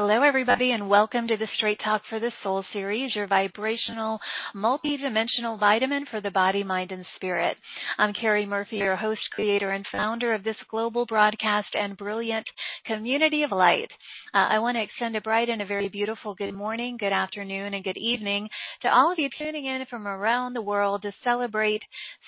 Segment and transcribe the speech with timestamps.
[0.00, 4.20] Hello, everybody, and welcome to the Straight Talk for the Soul series, your vibrational,
[4.54, 7.56] multi-dimensional vitamin for the body, mind, and spirit.
[7.98, 12.46] I'm Carrie Murphy, your host, creator, and founder of this global broadcast and brilliant
[12.86, 13.88] community of light.
[14.32, 17.74] Uh, I want to extend a bright and a very beautiful good morning, good afternoon,
[17.74, 18.48] and good evening
[18.82, 21.82] to all of you tuning in from around the world to celebrate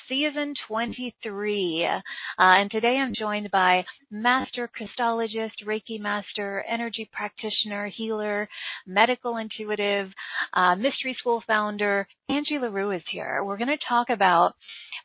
[0.09, 1.87] season 23.
[1.87, 2.00] Uh,
[2.37, 7.60] and today I'm joined by master Christologist, Reiki master, energy practitioner,
[7.97, 8.49] healer,
[8.87, 10.09] medical intuitive,
[10.55, 13.43] uh, mystery school founder, Angie LaRue is here.
[13.45, 14.55] We're going to talk about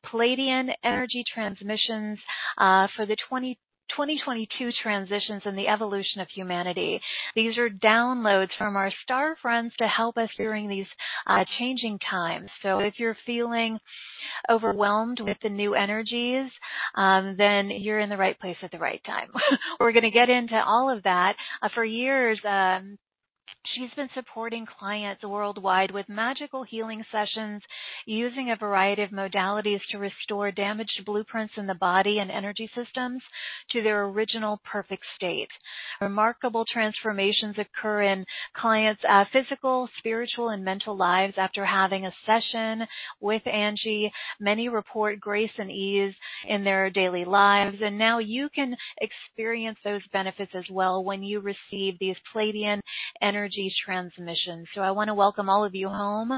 [0.05, 2.19] Pleiadian energy transmissions
[2.57, 3.57] uh, for the 20
[3.89, 6.99] 2022 transitions and the evolution of humanity.
[7.35, 10.87] These are downloads from our star friends to help us during these
[11.27, 12.49] uh, changing times.
[12.61, 13.79] So if you're feeling
[14.49, 16.51] overwhelmed with the new energies,
[16.95, 19.29] um, then you're in the right place at the right time.
[19.79, 21.33] We're going to get into all of that.
[21.61, 22.97] Uh, for years, um,
[23.73, 27.61] She's been supporting clients worldwide with magical healing sessions
[28.05, 33.21] using a variety of modalities to restore damaged blueprints in the body and energy systems
[33.71, 35.49] to their original perfect state.
[35.99, 42.87] Remarkable transformations occur in clients' uh, physical, spiritual, and mental lives after having a session
[43.19, 44.11] with Angie.
[44.39, 46.13] Many report grace and ease
[46.47, 51.39] in their daily lives, and now you can experience those benefits as well when you
[51.41, 52.79] receive these Pleiadian
[53.21, 54.65] energy energy transmission.
[54.73, 56.31] So I want to welcome all of you home,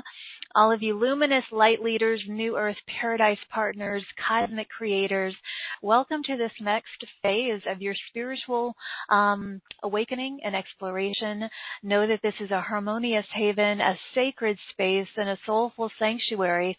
[0.58, 5.36] all of you luminous light leaders, new earth paradise partners, cosmic creators.
[5.84, 8.76] Welcome to this next phase of your spiritual
[9.12, 11.48] um, awakening and exploration.
[11.84, 16.76] Know that this is a harmonious haven, a sacred space, and a soulful sanctuary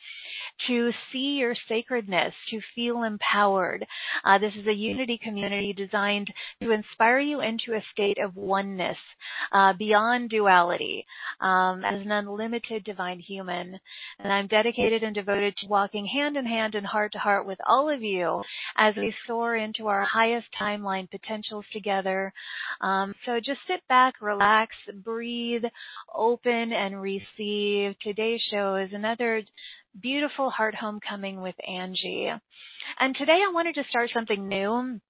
[0.66, 3.86] to see your sacredness, to feel empowered.
[4.24, 6.28] Uh, this is a unity community designed
[6.60, 8.96] to inspire you into a state of oneness
[9.52, 11.06] uh, beyond duality
[11.40, 13.67] um, as an unlimited divine human.
[14.18, 17.58] And I'm dedicated and devoted to walking hand in hand and heart to heart with
[17.66, 18.42] all of you
[18.76, 22.32] as we soar into our highest timeline potentials together.
[22.80, 24.74] Um, so just sit back, relax,
[25.04, 25.64] breathe,
[26.14, 27.94] open, and receive.
[28.02, 29.42] Today's show is another
[30.00, 32.30] beautiful heart homecoming with Angie.
[33.00, 35.00] And today I wanted to start something new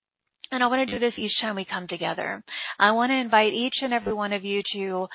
[0.51, 2.43] and I want to do this each time we come together.
[2.79, 5.07] I want to invite each and every one of you to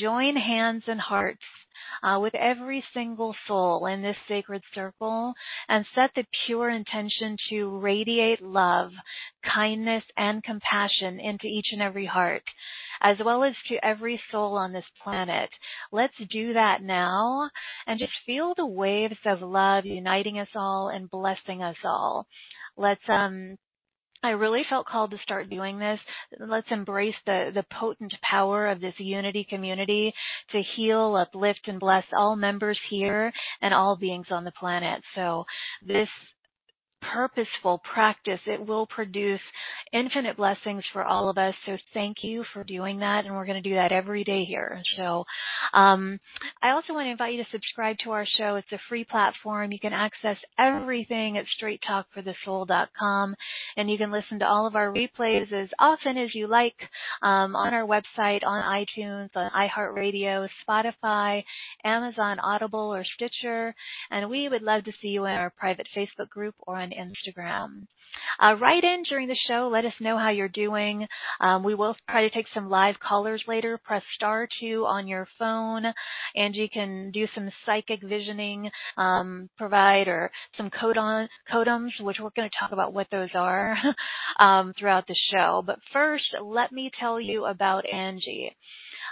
[0.00, 1.42] join hands and hearts
[2.02, 5.34] uh, with every single soul in this sacred circle
[5.68, 8.90] and set the pure intention to radiate love,
[9.54, 12.42] kindness, and compassion into each and every heart,
[13.00, 15.50] as well as to every soul on this planet.
[15.92, 17.50] Let's do that now
[17.86, 22.26] and just feel the waves of love uniting us all and blessing us all.
[22.76, 23.56] Let's um
[24.22, 26.00] I really felt called to start doing this.
[26.40, 30.12] Let's embrace the, the potent power of this unity community
[30.52, 35.02] to heal, uplift, and bless all members here and all beings on the planet.
[35.14, 35.44] So
[35.86, 36.08] this
[37.12, 39.40] purposeful practice, it will produce
[39.92, 41.54] infinite blessings for all of us.
[41.66, 43.24] So thank you for doing that.
[43.24, 44.80] And we're going to do that every day here.
[44.96, 45.24] So,
[45.74, 46.20] um,
[46.62, 48.56] I also want to invite you to subscribe to our show.
[48.56, 49.72] It's a free platform.
[49.72, 53.34] You can access everything at straighttalkforthesoul.com
[53.76, 56.74] and you can listen to all of our replays as often as you like,
[57.22, 61.42] um, on our website, on iTunes, on iHeartRadio, Spotify,
[61.84, 63.74] Amazon Audible, or Stitcher.
[64.10, 67.86] And we would love to see you in our private Facebook group or on Instagram.
[68.40, 69.68] Uh, write in during the show.
[69.72, 71.06] Let us know how you're doing.
[71.40, 73.78] Um, we will try to take some live callers later.
[73.78, 75.84] Press star two on your phone.
[76.36, 82.48] Angie can do some psychic visioning, um, provide or some codon, codums, which we're going
[82.48, 83.76] to talk about what those are
[84.38, 85.62] um, throughout the show.
[85.64, 88.54] But first, let me tell you about Angie.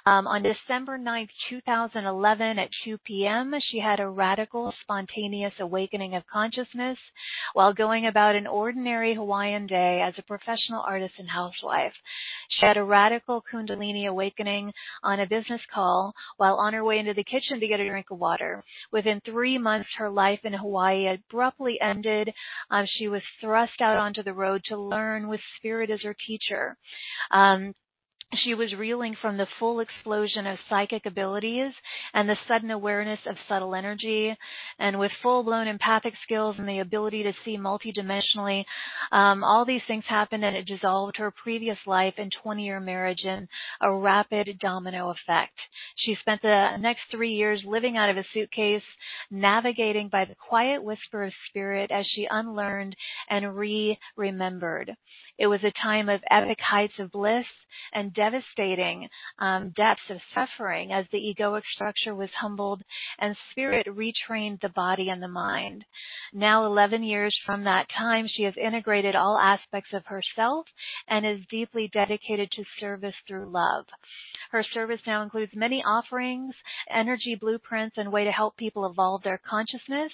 [0.05, 6.27] Um, on December 9th, 2011 at 2 p.m., she had a radical, spontaneous awakening of
[6.33, 6.99] consciousness
[7.55, 11.93] while going about an ordinary Hawaiian day as a professional artist and housewife.
[12.51, 17.15] She had a radical Kundalini awakening on a business call while on her way into
[17.15, 18.63] the kitchen to get a drink of water.
[18.93, 22.33] Within three months, her life in Hawaii abruptly ended.
[22.71, 26.77] Um, she was thrust out onto the road to learn with spirit as her teacher.
[27.31, 27.75] Um,
[28.35, 31.73] she was reeling from the full explosion of psychic abilities
[32.13, 34.37] and the sudden awareness of subtle energy.
[34.79, 38.65] And with full blown empathic skills and the ability to see multidimensionally,
[39.13, 43.25] um, all these things happened and it dissolved her previous life and 20 year marriage
[43.25, 43.49] in
[43.81, 45.55] a rapid domino effect.
[45.97, 48.83] She spent the next three years living out of a suitcase,
[49.31, 52.97] navigating by the quiet whisper of spirit as she unlearned
[53.31, 54.97] and re remembered.
[55.39, 57.47] It was a time of epic heights of bliss
[57.93, 62.83] and devastating um, depths of suffering as the egoic structure was humbled
[63.19, 65.85] and spirit retrained the body and the mind.
[66.33, 70.67] Now, 11 years from that time, she has integrated all aspects of herself
[71.09, 73.85] and is deeply dedicated to service through love.
[74.51, 76.55] Her service now includes many offerings,
[76.91, 80.13] energy blueprints, and way to help people evolve their consciousness.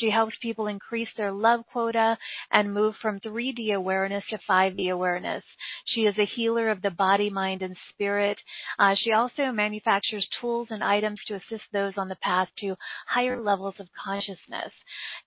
[0.00, 2.16] She helps people increase their love quota
[2.50, 5.42] and move from 3D awareness to 5D awareness.
[5.86, 8.38] She is a healer of the body, mind, and spirit.
[8.78, 12.76] Uh, she also manufactures tools and items to assist those on the path to
[13.06, 14.72] higher levels of consciousness.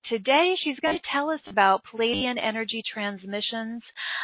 [0.09, 3.83] Today, she's going to tell us about Pleiadian energy transmissions.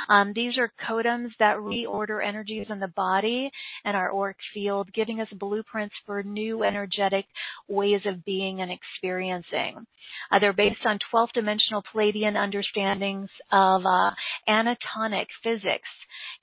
[0.09, 3.51] Um, these are codons that reorder energies in the body
[3.85, 4.11] and our
[4.53, 7.25] field, giving us blueprints for new energetic
[7.67, 9.85] ways of being and experiencing.
[10.31, 14.11] Uh, they're based on 12th dimensional Pleiadian understandings of uh,
[14.47, 15.89] Antonian physics.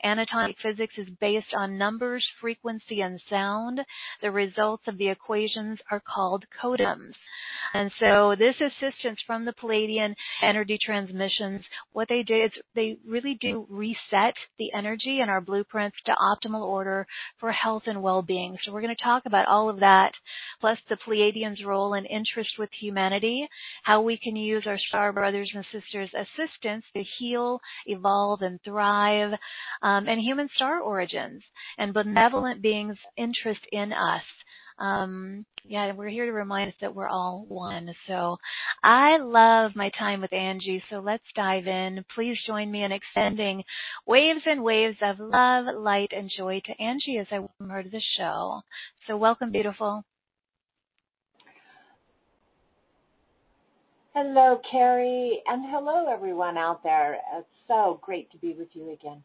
[0.05, 3.81] Antonian physics is based on numbers, frequency, and sound.
[4.23, 7.13] The results of the equations are called codons.
[7.73, 11.63] And so this assistance from the Pleiadian energy transmissions,
[11.93, 16.63] what they do is they really do reset the energy in our blueprints to optimal
[16.63, 17.07] order
[17.39, 18.57] for health and well-being.
[18.65, 20.13] So we're going to talk about all of that,
[20.61, 23.49] plus the Pleiadians' role and interest with humanity,
[23.83, 29.33] how we can use our star brothers and sisters' assistance to heal, evolve, and thrive,
[29.83, 31.43] um, and human star origins,
[31.79, 34.23] and benevolent beings' interest in us.
[34.81, 37.91] Um, yeah, we're here to remind us that we're all one.
[38.09, 38.39] So
[38.83, 40.83] I love my time with Angie.
[40.91, 42.05] So let's dive in.
[42.15, 43.63] Please join me in extending
[44.07, 47.91] waves and waves of love, light, and joy to Angie as I welcome her to
[47.91, 48.63] the show.
[49.07, 50.03] So welcome, beautiful.
[54.15, 57.19] Hello, Carrie, and hello, everyone out there.
[57.37, 59.23] It's so great to be with you again.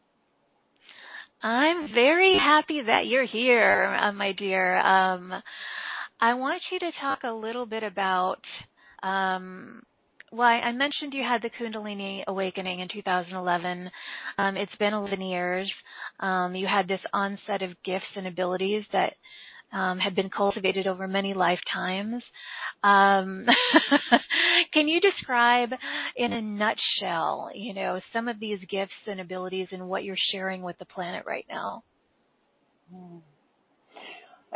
[1.46, 4.78] I'm very happy that you're here, uh, my dear.
[4.80, 5.32] Um,
[6.20, 8.40] I want you to talk a little bit about.
[9.04, 9.80] Um,
[10.36, 13.88] I mentioned you had the Kundalini awakening in 2011.
[14.38, 15.70] Um, it's been 11 years.
[16.18, 19.12] Um, you had this onset of gifts and abilities that
[19.72, 22.24] um, had been cultivated over many lifetimes.
[22.86, 23.46] Um,
[24.72, 25.70] can you describe
[26.14, 30.62] in a nutshell, you know, some of these gifts and abilities and what you're sharing
[30.62, 31.82] with the planet right now?
[32.94, 33.18] Hmm.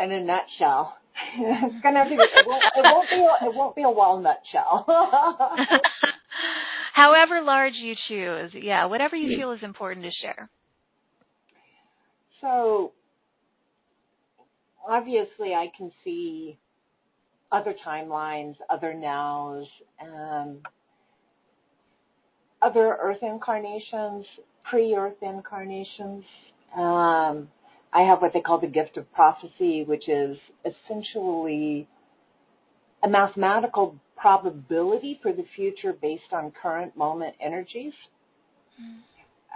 [0.01, 0.97] In a nutshell,
[1.39, 2.15] it's gonna be.
[2.15, 3.17] It won't, it won't be.
[3.17, 4.87] A, it won't be a wall nutshell.
[6.95, 10.49] However large you choose, yeah, whatever you feel is important to share.
[12.41, 12.93] So,
[14.89, 16.59] obviously, I can see
[17.53, 19.67] other timelines, other nows,
[20.01, 20.59] um,
[22.63, 24.25] other Earth incarnations,
[24.69, 26.25] pre-Earth incarnations.
[26.77, 27.49] Um,
[27.93, 31.89] I have what they call the gift of prophecy, which is essentially
[33.03, 37.95] a mathematical probability for the future based on current moment energies.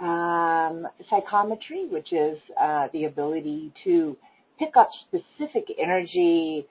[0.01, 4.17] Um, psychometry, which is uh, the ability to
[4.59, 6.65] pick up specific energy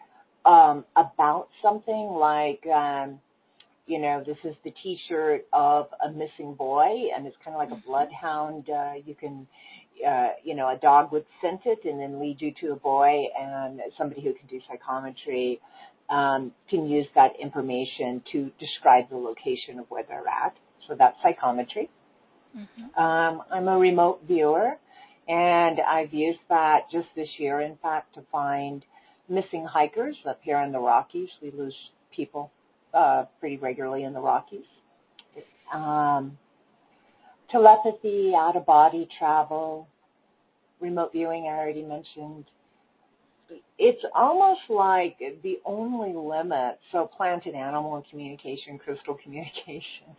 [0.44, 3.18] um, about something like, um,
[3.86, 7.70] you know, this is the T-shirt of a missing boy, and it's kind of like
[7.70, 7.88] a mm-hmm.
[7.88, 8.68] bloodhound.
[8.68, 9.46] Uh, you can,
[10.06, 13.24] uh, you know, a dog would scent it and then lead you to a boy,
[13.38, 15.60] and somebody who can do psychometry
[16.10, 20.54] um, can use that information to describe the location of where they're at.
[20.88, 21.90] So that's psychometry.
[22.56, 23.02] Mm-hmm.
[23.02, 24.74] Um, I'm a remote viewer,
[25.28, 28.84] and I've used that just this year, in fact, to find
[29.28, 31.28] missing hikers up here in the Rockies.
[31.42, 31.74] We lose
[32.14, 32.50] people
[32.92, 34.64] uh, pretty regularly in the Rockies.
[35.72, 36.38] Um,
[37.50, 39.88] telepathy, out of body travel,
[40.80, 42.44] remote viewing, I already mentioned.
[43.78, 46.78] It's almost like the only limit.
[46.92, 50.16] So, plant and animal communication, crystal communication,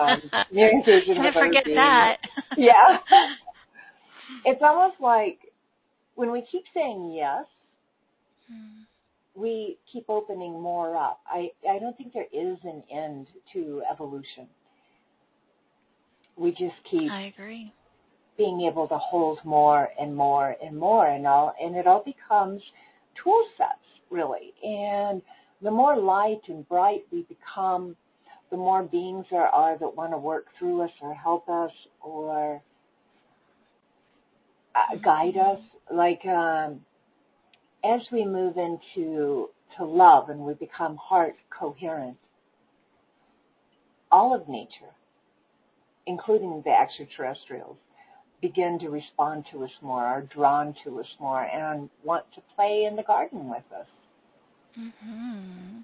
[0.00, 1.16] um, communication.
[1.16, 2.16] Can't forget that.
[2.56, 2.98] yeah.
[4.46, 5.38] It's almost like
[6.14, 7.44] when we keep saying yes
[8.52, 8.84] Mm.
[9.34, 11.20] we keep opening more up.
[11.26, 14.46] I, I don't think there is an end to evolution.
[16.36, 17.72] We just keep I agree.
[18.36, 22.62] being able to hold more and more and more and all and it all becomes
[23.22, 23.78] tool sets
[24.10, 24.52] really.
[24.62, 25.22] And
[25.62, 27.96] the more light and bright we become,
[28.50, 32.62] the more beings there are that want to work through us or help us or
[34.74, 35.60] uh, guide us.
[35.90, 36.80] Like um,
[37.84, 42.16] as we move into to love and we become heart coherent,
[44.10, 44.94] all of nature
[46.06, 47.76] including the extraterrestrials,
[48.40, 52.86] begin to respond to us more, are drawn to us more, and want to play
[52.88, 53.86] in the garden with us.
[54.78, 55.80] Mm-hmm.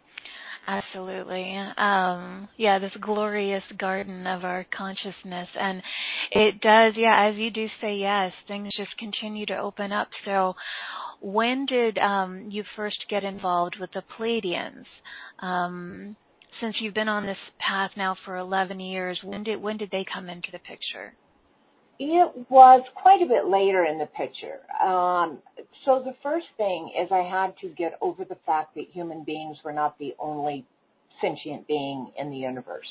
[0.67, 1.57] Absolutely.
[1.79, 5.49] Um, yeah, this glorious garden of our consciousness.
[5.59, 5.83] And
[6.33, 10.09] it does, yeah, as you do say, yes, things just continue to open up.
[10.27, 10.55] So,
[11.21, 14.85] when did um, you first get involved with the Pleiadians?
[15.41, 16.17] Um,
[16.61, 20.05] since you've been on this path now for 11 years, when did when did they
[20.13, 21.15] come into the picture?
[22.01, 24.61] It was quite a bit later in the picture.
[24.81, 25.39] Um,
[25.85, 29.59] so the first thing is I had to get over the fact that human beings
[29.65, 30.65] were not the only
[31.21, 32.87] sentient being in the universe.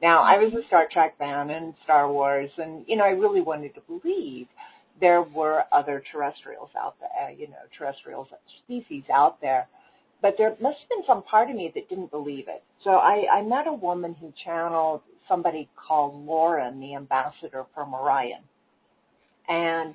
[0.00, 3.40] Now, I was a Star Trek fan and Star Wars, and you know, I really
[3.40, 4.46] wanted to believe
[5.00, 8.28] there were other terrestrials out there, uh, you know, terrestrial
[8.64, 9.68] species out there.
[10.22, 12.62] But there must have been some part of me that didn't believe it.
[12.82, 18.40] So I, I met a woman who channeled somebody called Lauren, the ambassador from Orion.
[19.48, 19.94] And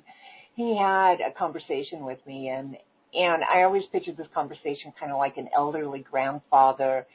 [0.54, 2.76] he had a conversation with me and
[3.12, 7.06] and I always pictured this conversation kind of like an elderly grandfather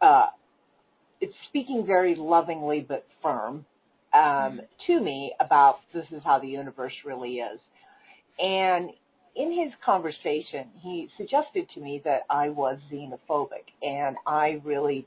[0.00, 0.26] uh
[1.20, 3.64] it's speaking very lovingly but firm
[4.14, 7.60] um to me about this is how the universe really is.
[8.38, 8.90] And
[9.36, 15.06] in his conversation, he suggested to me that I was xenophobic, and I really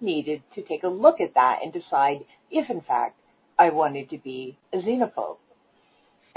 [0.00, 2.18] needed to take a look at that and decide
[2.50, 3.18] if, in fact,
[3.58, 5.38] I wanted to be a xenophobe.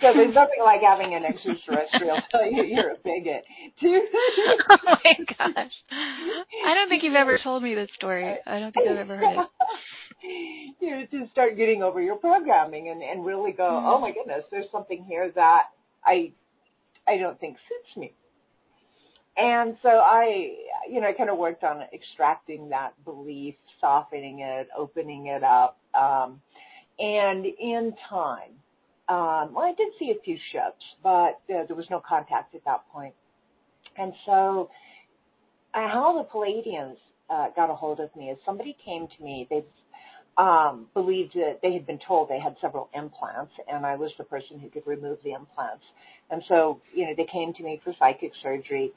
[0.00, 3.44] so there's nothing like having an extraterrestrial tell you you're a bigot.
[3.82, 5.72] oh my gosh.
[5.90, 8.36] I don't think you've ever told me this story.
[8.46, 9.46] I don't think I've ever heard it.
[11.12, 13.82] To start getting over your programming and, and really go, mm.
[13.84, 15.64] oh my goodness, there's something here that
[16.04, 16.32] I
[17.06, 18.14] I don't think suits me.
[19.36, 20.56] And so I,
[20.90, 25.78] you know, I kind of worked on extracting that belief, softening it, opening it up.
[25.94, 26.40] Um,
[26.98, 28.52] and in time,
[29.08, 32.64] um, well, I did see a few ships, but uh, there was no contact at
[32.66, 33.14] that point.
[33.96, 34.70] And so,
[35.74, 36.96] uh, how the Pleiadians
[37.30, 39.46] uh, got a hold of me is somebody came to me.
[39.50, 39.64] They
[40.38, 44.24] um, believed that they had been told they had several implants, and I was the
[44.24, 45.84] person who could remove the implants.
[46.30, 48.92] And so, you know, they came to me for psychic surgery.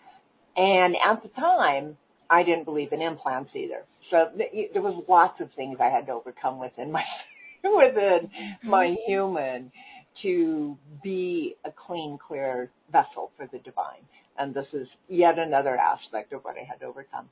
[0.55, 1.97] And at the time,
[2.29, 3.83] I didn't believe in implants either.
[4.09, 7.03] So th- there was lots of things I had to overcome within my
[7.63, 8.69] within mm-hmm.
[8.69, 9.71] my human
[10.21, 14.05] to be a clean, clear vessel for the divine.
[14.37, 17.29] And this is yet another aspect of what I had to overcome.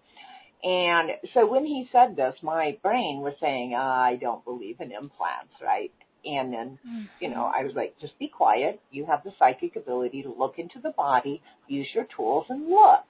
[0.63, 5.53] And so when he said this, my brain was saying, I don't believe in implants,
[5.61, 5.91] right?
[6.25, 7.01] And then, mm-hmm.
[7.19, 8.79] you know, I was like, just be quiet.
[8.89, 13.03] You have the psychic ability to look into the body, use your tools, and look.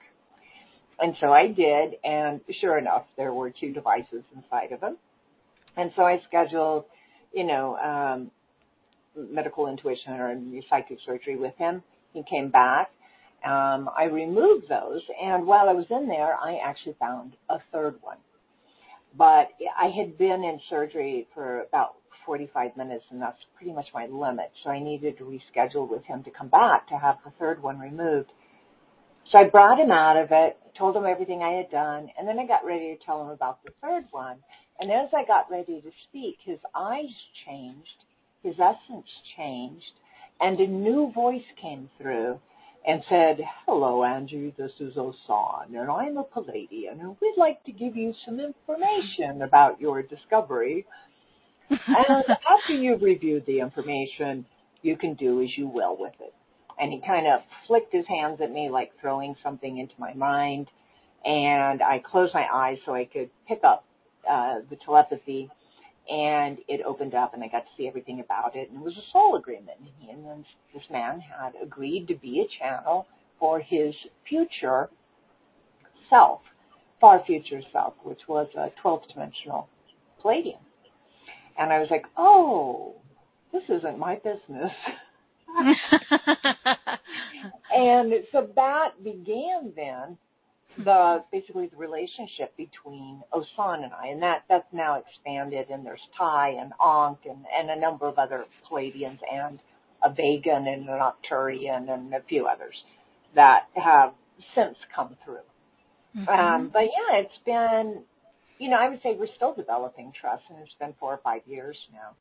[0.98, 4.96] And so I did, and sure enough, there were two devices inside of him.
[5.76, 6.84] And so I scheduled,
[7.32, 8.30] you know, um,
[9.16, 10.36] medical intuition or
[10.68, 11.82] psychic surgery with him.
[12.12, 12.90] He came back.
[13.44, 17.96] Um, I removed those, and while I was in there, I actually found a third
[18.00, 18.16] one.
[19.16, 19.48] But
[19.78, 24.50] I had been in surgery for about 45 minutes, and that's pretty much my limit.
[24.62, 27.78] So I needed to reschedule with him to come back to have the third one
[27.78, 28.30] removed.
[29.30, 32.38] So I brought him out of it, told him everything I had done, and then
[32.38, 34.38] I got ready to tell him about the third one.
[34.80, 37.14] And as I got ready to speak, his eyes
[37.46, 38.04] changed,
[38.42, 39.92] his essence changed,
[40.40, 42.40] and a new voice came through
[42.86, 47.72] and said, Hello, Andrew, this is Osan, and I'm a Pleiadian, and we'd like to
[47.72, 50.86] give you some information about your discovery
[51.70, 54.44] and after you've reviewed the information,
[54.82, 56.34] you can do as you will with it.
[56.78, 60.68] And he kind of flicked his hands at me like throwing something into my mind.
[61.24, 63.84] And I closed my eyes so I could pick up
[64.30, 65.50] uh, the telepathy.
[66.10, 68.70] And it opened up and I got to see everything about it.
[68.70, 69.78] And it was a soul agreement.
[70.08, 70.44] And then
[70.74, 73.06] this man had agreed to be a channel
[73.38, 73.94] for his
[74.28, 74.90] future
[76.10, 76.40] self,
[77.00, 79.68] far future self, which was a 12th dimensional
[80.22, 80.58] Pleiadian.
[81.58, 82.94] And I was like, oh,
[83.52, 84.72] this isn't my business.
[87.74, 90.18] and so that began then
[90.78, 96.00] the basically the relationship between Osan and I, and that that's now expanded, and there's
[96.16, 99.58] Tai and Ankh and, and a number of other Pleiadians and
[100.02, 102.74] a Vegan and an Arcturian and a few others
[103.34, 104.12] that have
[104.54, 105.38] since come through.
[106.16, 106.28] Mm-hmm.
[106.28, 108.02] Um, but yeah, it's been
[108.58, 111.42] you know, I would say we're still developing trust, and it's been four or five
[111.46, 112.14] years now.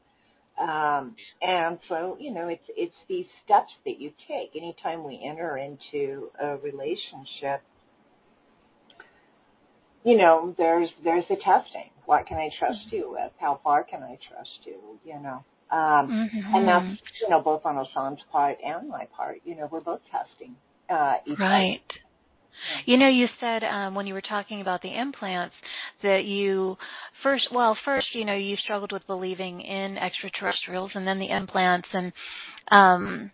[0.59, 5.57] Um, and so, you know, it's it's these steps that you take anytime we enter
[5.57, 7.61] into a relationship.
[10.03, 11.89] You know, there's there's the testing.
[12.05, 12.95] What can I trust mm-hmm.
[12.95, 13.31] you with?
[13.39, 14.99] How far can I trust you?
[15.05, 16.55] You know, um, mm-hmm.
[16.55, 19.39] and that's you know both on Osan's part and my part.
[19.45, 20.55] You know, we're both testing
[20.89, 21.79] uh, each right.
[21.89, 21.99] Other.
[22.85, 25.55] You know, you said um, when you were talking about the implants
[26.03, 26.77] that you
[27.23, 31.87] first, well, first, you know, you struggled with believing in extraterrestrials, and then the implants,
[31.93, 32.13] and
[32.71, 33.31] um,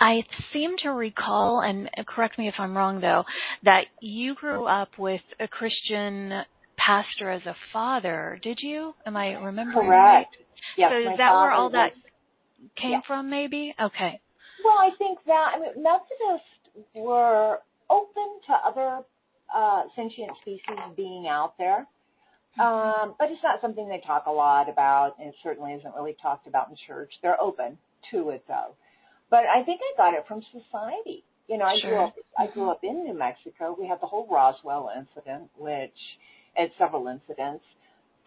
[0.00, 3.24] I seem to recall, and correct me if I'm wrong though,
[3.64, 6.42] that you grew up with a Christian
[6.76, 8.38] pastor as a father.
[8.42, 8.94] Did you?
[9.06, 9.90] Am I remembering Correct.
[9.90, 10.26] Right?
[10.76, 11.92] Yes, so is that where all was, that
[12.80, 13.00] came yeah.
[13.06, 13.30] from?
[13.30, 13.74] Maybe.
[13.80, 14.20] Okay.
[14.64, 17.58] Well, I think that I mean Methodists were
[17.90, 19.00] open to other
[19.54, 21.86] uh, sentient species being out there.
[22.58, 23.10] Mm-hmm.
[23.10, 26.16] Um, but it's not something they talk a lot about, and it certainly isn't really
[26.20, 27.10] talked about in church.
[27.22, 27.78] They're open
[28.10, 28.74] to it, though.
[29.32, 31.24] But I think I got it from society.
[31.48, 31.90] You know, I sure.
[31.90, 32.14] grew up.
[32.38, 33.74] I grew up in New Mexico.
[33.78, 35.96] We had the whole Roswell incident, which,
[36.54, 37.64] and several incidents,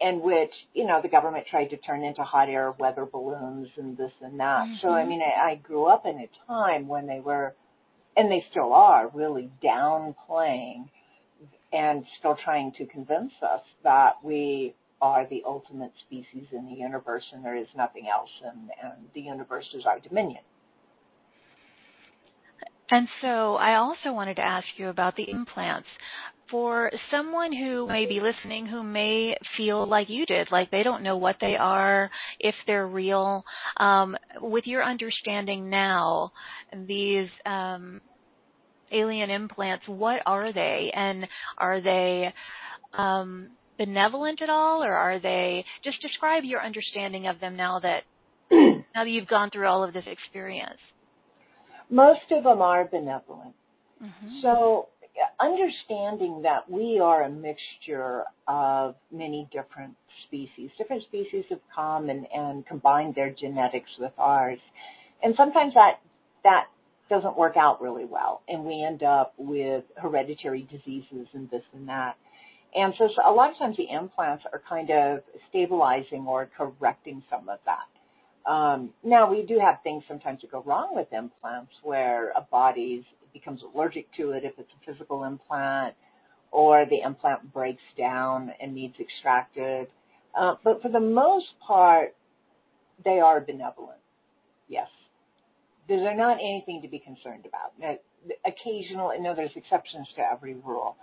[0.00, 3.96] in which you know the government tried to turn into hot air weather balloons and
[3.96, 4.66] this and that.
[4.66, 4.74] Mm-hmm.
[4.82, 5.10] So I mm-hmm.
[5.10, 7.54] mean, I, I grew up in a time when they were,
[8.16, 10.88] and they still are, really downplaying
[11.72, 17.24] and still trying to convince us that we are the ultimate species in the universe
[17.32, 20.42] and there is nothing else and, and the universe is our dominion.
[22.90, 25.88] And so I also wanted to ask you about the implants.
[26.50, 31.02] For someone who may be listening who may feel like you did, like they don't
[31.02, 33.44] know what they are, if they're real,
[33.78, 36.30] um, with your understanding now,
[36.86, 38.00] these um,
[38.92, 40.92] alien implants, what are they?
[40.94, 41.26] And
[41.58, 42.32] are they
[42.96, 48.02] um, benevolent at all, or are they just describe your understanding of them now that
[48.50, 50.78] now that you've gone through all of this experience?
[51.90, 53.54] Most of them are benevolent.
[54.02, 54.40] Mm-hmm.
[54.42, 54.88] So
[55.40, 59.94] understanding that we are a mixture of many different
[60.26, 60.70] species.
[60.78, 64.58] Different species have come and, and combined their genetics with ours.
[65.22, 66.00] And sometimes that
[66.44, 66.66] that
[67.08, 71.88] doesn't work out really well and we end up with hereditary diseases and this and
[71.88, 72.16] that.
[72.74, 77.22] And so, so a lot of times the implants are kind of stabilizing or correcting
[77.30, 77.86] some of that.
[78.46, 83.04] Um, now we do have things sometimes that go wrong with implants where a body
[83.32, 85.94] becomes allergic to it if it's a physical implant
[86.52, 89.88] or the implant breaks down and needs extracted.
[90.38, 92.14] Uh, but for the most part,
[93.04, 93.98] they are benevolent.
[94.68, 94.88] Yes.
[95.88, 97.72] They're not anything to be concerned about.
[97.78, 97.96] Now,
[98.44, 100.96] occasional, no, there's exceptions to every rule.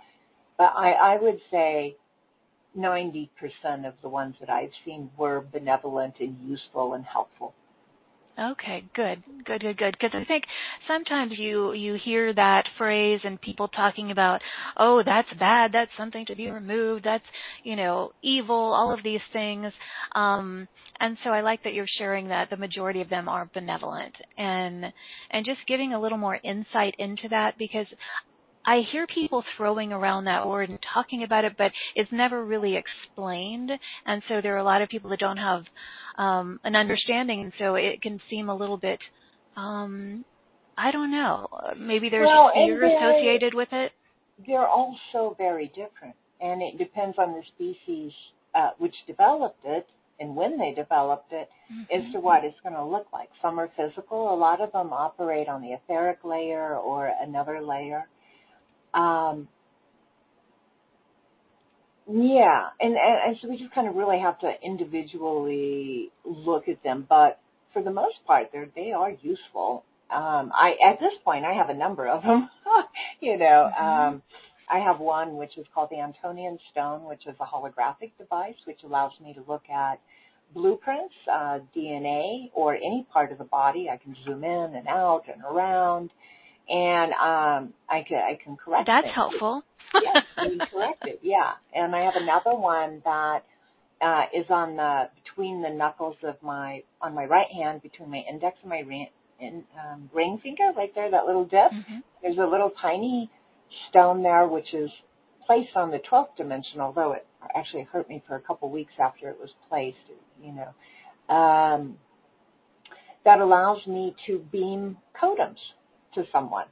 [0.58, 1.96] But I, I would say
[2.76, 3.28] 90%
[3.86, 7.54] of the ones that I've seen were benevolent and useful and helpful.
[8.36, 9.92] Okay, good, good, good, good.
[9.92, 10.42] Because I think
[10.88, 14.40] sometimes you you hear that phrase and people talking about,
[14.76, 17.24] oh, that's bad, that's something to be removed, that's
[17.62, 19.72] you know evil, all of these things.
[20.16, 20.66] Um,
[20.98, 24.86] and so I like that you're sharing that the majority of them are benevolent and
[25.30, 27.86] and just giving a little more insight into that because
[28.66, 32.76] I hear people throwing around that word and talking about it, but it's never really
[32.76, 33.70] explained.
[34.06, 35.64] And so there are a lot of people that don't have
[36.16, 38.98] um, an understanding, and so it can seem a little bit,
[39.56, 40.24] um,
[40.78, 41.48] I don't know,
[41.78, 43.92] maybe there's well, fear associated with it.
[44.46, 48.12] They're all so very different, and it depends on the species
[48.54, 49.86] uh, which developed it
[50.20, 52.06] and when they developed it mm-hmm.
[52.06, 53.28] as to what it's going to look like.
[53.42, 54.32] Some are physical.
[54.32, 58.06] A lot of them operate on the etheric layer or another layer.
[58.94, 59.48] Um,
[62.10, 66.82] yeah, and, and, and so we just kind of really have to individually look at
[66.82, 67.40] them, but
[67.72, 69.84] for the most part, they're they are useful.
[70.10, 72.48] Um, I at this point I have a number of them.
[73.20, 73.84] you know, mm-hmm.
[73.84, 74.22] um,
[74.70, 78.80] I have one which is called the Antonian Stone, which is a holographic device which
[78.84, 79.98] allows me to look at
[80.54, 83.88] blueprints, uh, DNA, or any part of the body.
[83.90, 86.10] I can zoom in and out and around
[86.68, 88.86] and um, I can I can correct.
[88.86, 89.14] That's things.
[89.14, 89.62] helpful.
[89.94, 91.20] yes, I can correct it.
[91.22, 93.40] Yeah, and I have another one that
[94.00, 98.22] uh, is on the between the knuckles of my on my right hand between my
[98.30, 99.08] index and my ring,
[99.40, 101.70] in, um, ring finger, right there, that little dip.
[101.72, 101.98] Mm-hmm.
[102.22, 103.30] There's a little tiny
[103.90, 104.90] stone there, which is
[105.46, 109.28] placed on the 12th dimension, although it actually hurt me for a couple weeks after
[109.28, 109.96] it was placed.
[110.42, 111.96] You know, um,
[113.24, 115.58] that allows me to beam Kotems
[116.14, 116.66] to someone.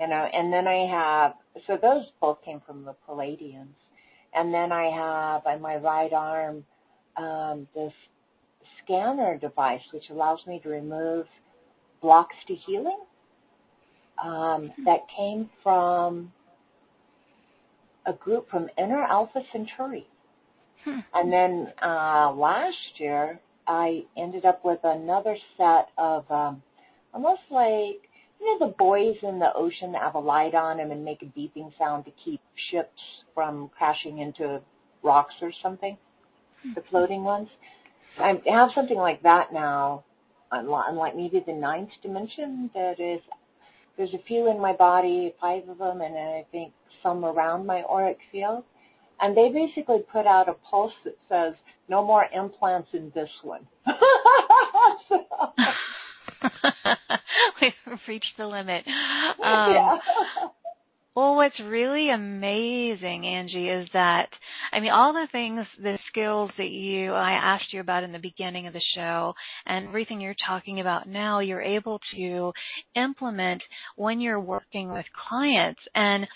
[0.00, 1.34] You know, and then I have
[1.66, 3.74] so those both came from the Pleiadians.
[4.32, 6.64] And then I have on my right arm
[7.16, 7.92] um, this
[8.82, 11.26] scanner device which allows me to remove
[12.00, 13.00] blocks to healing
[14.22, 16.32] um, that came from
[18.06, 20.06] a group from Inner Alpha Centauri.
[20.84, 21.00] Hmm.
[21.12, 26.62] And then uh, last year, I ended up with another set of um,
[27.12, 28.09] almost like
[28.40, 31.22] you know the buoys in the ocean that have a light on them and make
[31.22, 33.00] a beeping sound to keep ships
[33.34, 34.60] from crashing into
[35.02, 35.96] rocks or something.
[36.62, 36.72] Hmm.
[36.74, 37.48] The floating ones.
[38.18, 40.04] I have something like that now.
[40.52, 43.20] Unlike maybe the ninth dimension, that is,
[43.96, 46.72] there's a few in my body, five of them, and I think
[47.04, 48.64] some around my auric field.
[49.20, 51.54] And they basically put out a pulse that says,
[51.88, 53.66] no more implants in this one.
[57.62, 58.84] We've reached the limit.
[59.42, 59.96] Um, yeah.
[61.16, 64.28] Well, what's really amazing, Angie, is that,
[64.72, 68.20] I mean, all the things, the skills that you, I asked you about in the
[68.20, 69.34] beginning of the show,
[69.66, 72.52] and everything you're talking about now, you're able to
[72.94, 73.62] implement
[73.96, 75.80] when you're working with clients.
[75.96, 76.28] And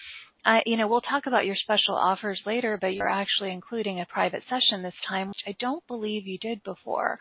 [0.44, 4.06] uh, you know, we'll talk about your special offers later, but you're actually including a
[4.06, 7.18] private session this time, which I don't believe you did before.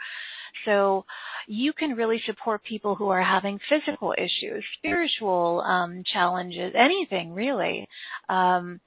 [0.65, 1.05] So
[1.47, 7.87] you can really support people who are having physical issues, spiritual um, challenges, anything really.
[8.29, 8.79] Um,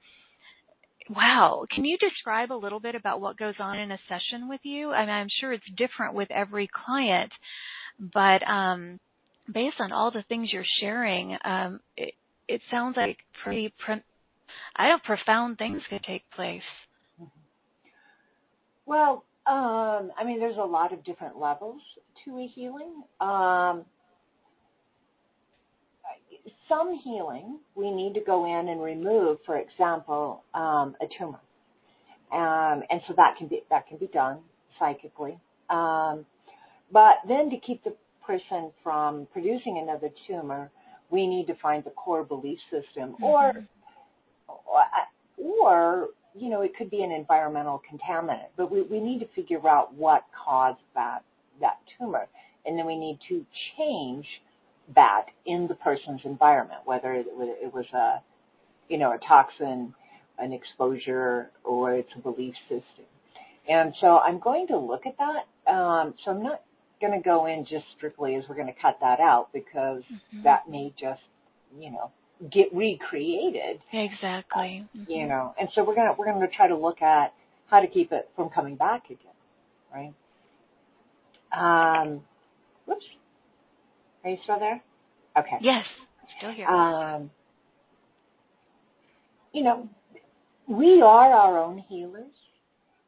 [1.09, 1.65] wow.
[1.73, 4.91] Can you describe a little bit about what goes on in a session with you?
[4.91, 7.31] I mean, I'm sure it's different with every client,
[7.99, 8.99] but um,
[9.51, 12.13] based on all the things you're sharing, um, it,
[12.47, 13.73] it sounds like pretty
[14.75, 16.61] I know profound things could take place.
[18.85, 21.81] Well, um, I mean, there's a lot of different levels
[22.25, 23.03] to a healing.
[23.19, 23.85] Um,
[26.69, 31.39] some healing we need to go in and remove, for example, um, a tumor,
[32.31, 34.39] um, and so that can be that can be done
[34.79, 35.37] psychically.
[35.69, 36.25] Um,
[36.91, 40.69] but then to keep the person from producing another tumor,
[41.09, 43.23] we need to find the core belief system, mm-hmm.
[43.23, 43.53] or
[45.37, 49.67] or you know it could be an environmental contaminant but we, we need to figure
[49.67, 51.23] out what caused that
[51.61, 52.27] that tumor.
[52.65, 53.45] And then we need to
[53.77, 54.25] change
[54.95, 58.21] that in the person's environment whether it, it was a
[58.87, 59.93] you know a toxin
[60.39, 63.05] an exposure or it's a belief system.
[63.67, 65.71] And so i'm going to look at that.
[65.71, 66.61] Um, so i'm not
[67.01, 70.43] going to go in just strictly as we're going to cut that out because mm-hmm.
[70.43, 71.21] that may just
[71.77, 72.09] you know
[72.51, 73.79] get recreated.
[73.93, 74.85] Exactly.
[74.95, 75.11] Mm-hmm.
[75.11, 77.33] You know, and so we're gonna we're gonna try to look at
[77.67, 79.33] how to keep it from coming back again,
[79.93, 80.13] right?
[81.57, 82.21] Um,
[82.85, 83.05] whoops.
[84.23, 84.81] Are you still there?
[85.37, 85.57] Okay.
[85.61, 85.85] Yes,
[86.37, 86.67] still here.
[86.67, 87.29] Um,
[89.53, 89.89] you know,
[90.67, 92.25] we are our own healers.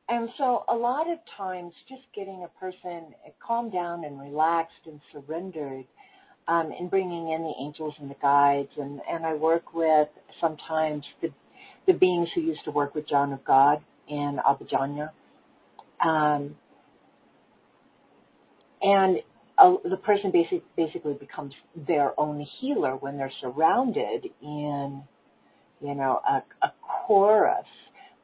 [0.07, 3.13] And so a lot of times just getting a person
[3.45, 5.85] calmed down and relaxed and surrendered
[6.49, 10.07] um, in bringing in the angels and the guides, and, and I work with
[10.41, 11.29] sometimes the,
[11.85, 15.11] the beings who used to work with John of God in Abadiânia.
[16.03, 16.55] Um,
[18.81, 19.17] and
[19.59, 21.53] uh, the person basic, basically becomes
[21.87, 25.03] their own healer when they're surrounded in,
[25.81, 27.67] you know, a, a chorus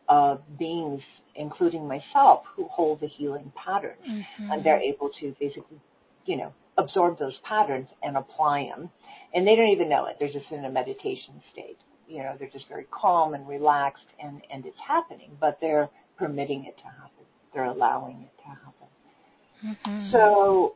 [0.10, 1.02] of beings,
[1.36, 4.52] including myself, who hold the healing patterns, mm-hmm.
[4.52, 5.78] and they're able to basically,
[6.26, 8.90] you know, absorb those patterns and apply them.
[9.34, 10.18] And they don't even know it.
[10.20, 11.78] They're just in a meditation state.
[12.08, 16.66] You know, they're just very calm and relaxed and, and it's happening, but they're permitting
[16.66, 17.26] it to happen.
[17.54, 18.76] They're allowing it to happen.
[19.66, 20.12] Mm-hmm.
[20.12, 20.76] So,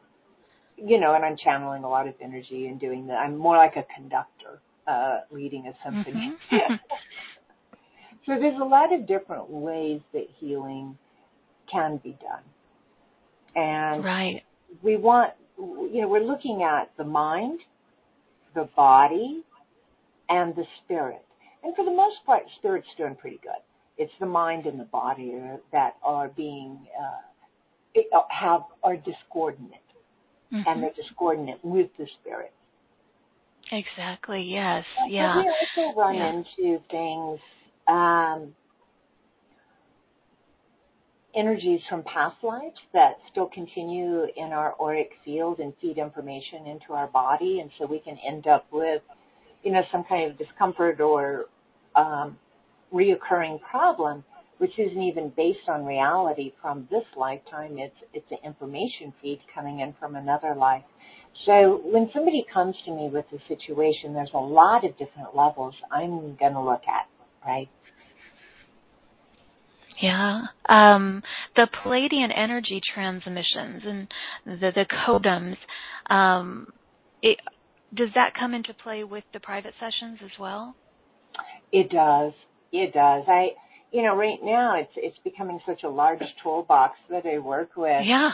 [0.78, 3.16] you know, and I'm channeling a lot of energy and doing that.
[3.16, 6.38] I'm more like a conductor, uh, leading a symphony.
[6.52, 6.76] Mm-hmm.
[8.26, 10.98] so there's a lot of different ways that healing
[11.72, 12.44] can be done.
[13.56, 14.44] And right.
[14.82, 17.60] we want you know, we're looking at the mind,
[18.56, 19.44] the body,
[20.30, 21.26] and the spirit.
[21.64, 23.62] And for the most part, spirit's doing pretty good.
[23.98, 25.34] It's the mind and the body
[25.74, 29.72] that are being uh, uh have are discordant,
[30.54, 30.62] mm-hmm.
[30.66, 32.54] and they're discordant with the spirit.
[33.72, 34.42] Exactly.
[34.42, 34.86] Yes.
[35.00, 35.36] And yeah.
[35.38, 36.30] We also run yeah.
[36.32, 37.40] into things.
[37.88, 38.56] Um,
[41.36, 46.94] energies from past lives that still continue in our auric field and feed information into
[46.94, 47.60] our body.
[47.60, 49.02] And so we can end up with,
[49.64, 51.46] you know, some kind of discomfort or
[51.96, 52.38] um,
[52.94, 54.24] reoccurring problem,
[54.58, 57.78] which isn't even based on reality from this lifetime.
[57.78, 60.84] It's, it's an information feed coming in from another life.
[61.46, 65.76] So when somebody comes to me with a situation, there's a lot of different levels
[65.92, 67.08] I'm going to look at,
[67.46, 67.70] right?
[70.02, 70.44] Yeah.
[70.68, 71.24] Um,
[71.56, 74.08] the Pleiadian energy transmissions and
[74.46, 75.58] the, the codons,
[76.14, 76.68] um,
[77.22, 77.38] it,
[77.94, 80.76] does that come into play with the private sessions as well?
[81.72, 82.34] It does.
[82.72, 83.24] It does.
[83.28, 83.50] I,
[83.92, 88.06] you know, right now it's it's becoming such a large toolbox that I work with.
[88.06, 88.32] Yeah.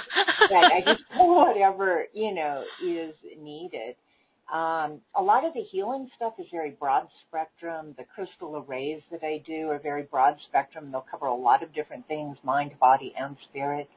[0.49, 3.95] that I just pull whatever you know is needed.
[4.53, 7.95] Um, a lot of the healing stuff is very broad spectrum.
[7.97, 10.91] The crystal arrays that I do are very broad spectrum.
[10.91, 13.89] They'll cover a lot of different things, mind, body, and spirit.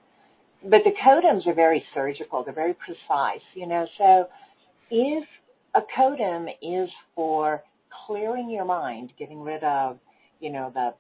[0.63, 2.43] But the codums are very surgical.
[2.45, 3.87] They're very precise, you know.
[3.99, 4.29] So
[4.91, 5.29] if
[5.75, 7.63] a codum is for
[8.07, 9.99] clearing your mind, getting rid of,
[10.41, 10.95] you know, the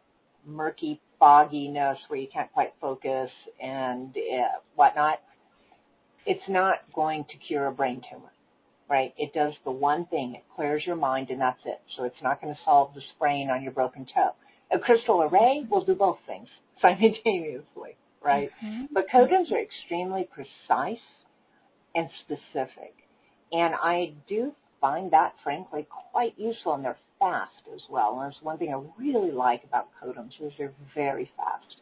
[0.46, 3.30] murky fogginess where you can't quite focus
[3.62, 5.20] and uh, whatnot,
[6.26, 8.30] it's not going to cure a brain tumor
[8.88, 9.12] right?
[9.18, 11.80] It does the one thing, it clears your mind and that's it.
[11.96, 14.34] So it's not going to solve the sprain on your broken toe.
[14.72, 16.48] A crystal array will do both things
[16.82, 18.50] simultaneously, right?
[18.64, 18.86] Mm-hmm.
[18.92, 21.02] But codons are extremely precise
[21.94, 22.94] and specific.
[23.52, 28.20] And I do find that frankly quite useful and they're fast as well.
[28.20, 31.76] And that's one thing I really like about codons is they're very fast.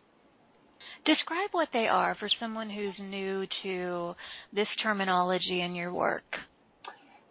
[1.04, 4.14] Describe what they are for someone who's new to
[4.52, 6.24] this terminology in your work.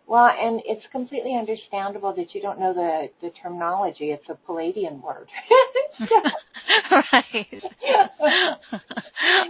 [0.07, 4.11] Well, and it's completely understandable that you don't know the, the terminology.
[4.11, 5.27] It's a Pleiadian word.
[6.91, 7.47] right.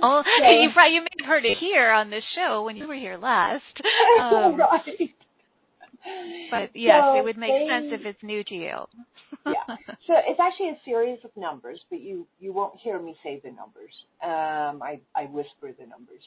[0.01, 2.87] oh, so, you probably you may have heard it here on this show when you
[2.87, 3.63] were here last.
[4.21, 5.13] Um, right.
[6.51, 8.77] But yes, so it would make they, sense if it's new to you.
[9.45, 9.75] yeah.
[10.07, 13.49] So it's actually a series of numbers, but you you won't hear me say the
[13.49, 13.91] numbers.
[14.23, 16.21] Um, I I whisper the numbers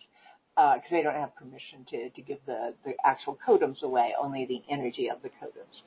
[0.58, 4.44] because uh, they don't have permission to, to give the, the actual codums away, only
[4.46, 5.82] the energy of the codums.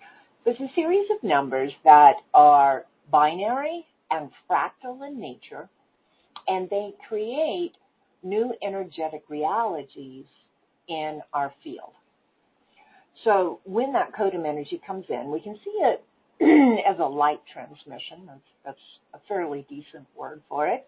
[0.46, 5.68] There's a series of numbers that are binary and fractal in nature,
[6.48, 7.74] and they create
[8.24, 10.26] new energetic realities
[10.88, 11.92] in our field.
[13.26, 16.04] So when that codum energy comes in, we can see it
[16.88, 18.26] as a light transmission.
[18.26, 18.80] That's, that's
[19.14, 20.88] a fairly decent word for it.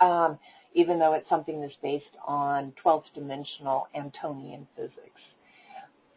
[0.00, 0.38] Um,
[0.74, 5.20] even though it's something that's based on 12th dimensional Antonian physics.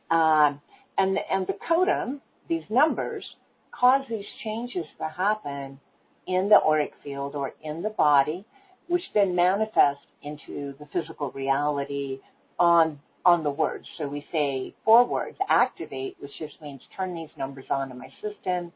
[0.09, 0.61] Um,
[0.97, 3.23] and, and the codum, these numbers,
[3.71, 5.79] cause these changes to happen
[6.25, 8.45] in the auric field or in the body,
[8.87, 12.19] which then manifest into the physical reality
[12.59, 13.85] on on the words.
[13.97, 18.09] So we say four words: activate, which just means turn these numbers on in my
[18.21, 18.71] system;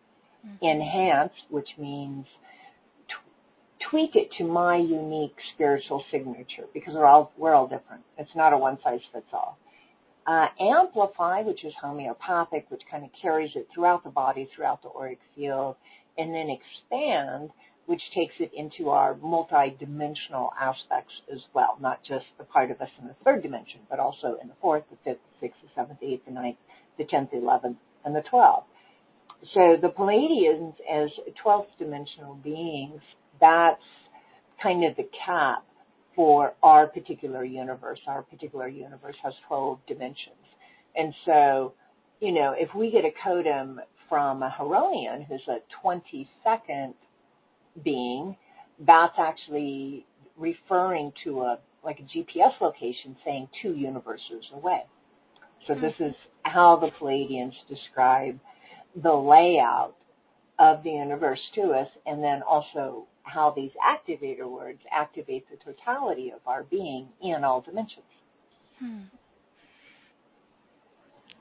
[0.45, 0.65] mm-hmm.
[0.65, 2.25] enhance, which means
[3.89, 8.03] tweak it to my unique spiritual signature because we're all we're all different.
[8.17, 9.57] It's not a one size fits all.
[10.27, 14.89] Uh, amplify, which is homeopathic, which kind of carries it throughout the body, throughout the
[14.89, 15.75] auric field,
[16.17, 17.49] and then expand,
[17.87, 22.89] which takes it into our multi-dimensional aspects as well, not just the part of us
[23.01, 25.99] in the third dimension, but also in the fourth, the fifth, the sixth, the seventh,
[25.99, 26.57] the eighth, the ninth,
[26.99, 28.67] the tenth, the eleventh, and the twelfth.
[29.55, 31.09] So the Pleiadians as
[31.43, 33.01] 12th dimensional beings
[33.41, 33.84] that's
[34.63, 35.65] kind of the cap
[36.15, 37.99] for our particular universe.
[38.08, 40.36] Our particular universe has 12 dimensions.
[40.95, 41.73] And so,
[42.19, 43.77] you know, if we get a codem
[44.08, 46.93] from a Huronian who's a 22nd
[47.84, 48.36] being,
[48.86, 50.06] that's actually
[50.38, 54.84] referring to a like a GPS location saying two universes away.
[55.67, 58.39] So this is how the Pleiadians describe
[59.01, 59.95] the layout
[60.60, 66.31] of the universe to us, and then also how these activator words activate the totality
[66.34, 68.05] of our being in all dimensions.
[68.79, 69.01] Hmm.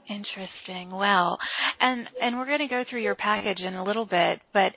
[0.08, 0.90] Interesting.
[0.90, 1.38] Well,
[1.80, 4.72] And and we're going to go through your package in a little bit, but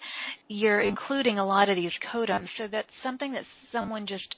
[0.48, 4.36] you're including a lot of these codums, so that's something that someone just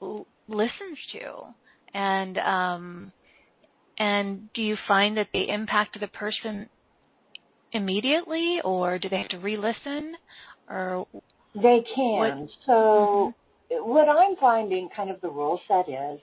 [0.00, 1.54] l- listens to.
[1.94, 3.12] And um,
[3.98, 6.68] and do you find that they impact the person
[7.72, 10.14] immediately, or do they have to re-listen,
[10.70, 11.06] or
[11.54, 12.40] they can.
[12.40, 12.48] What?
[12.66, 13.34] So
[13.72, 13.88] mm-hmm.
[13.88, 16.20] what I'm finding kind of the rule set is,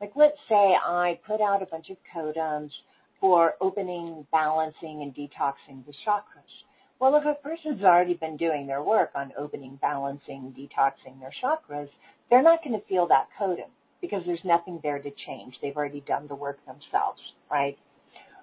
[0.00, 2.70] like let's say I put out a bunch of codons
[3.20, 6.52] for opening, balancing, and detoxing the chakras.
[7.00, 11.88] Well, if a person's already been doing their work on opening, balancing, detoxing their chakras,
[12.30, 15.54] they're not going to feel that codon because there's nothing there to change.
[15.60, 17.78] They've already done the work themselves, right?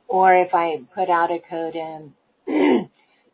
[0.08, 2.12] Or if I put out a codum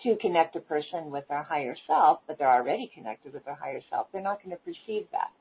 [0.04, 3.82] to connect a person with their higher self, but they're already connected with their higher
[3.90, 5.32] self, they're not going to perceive that.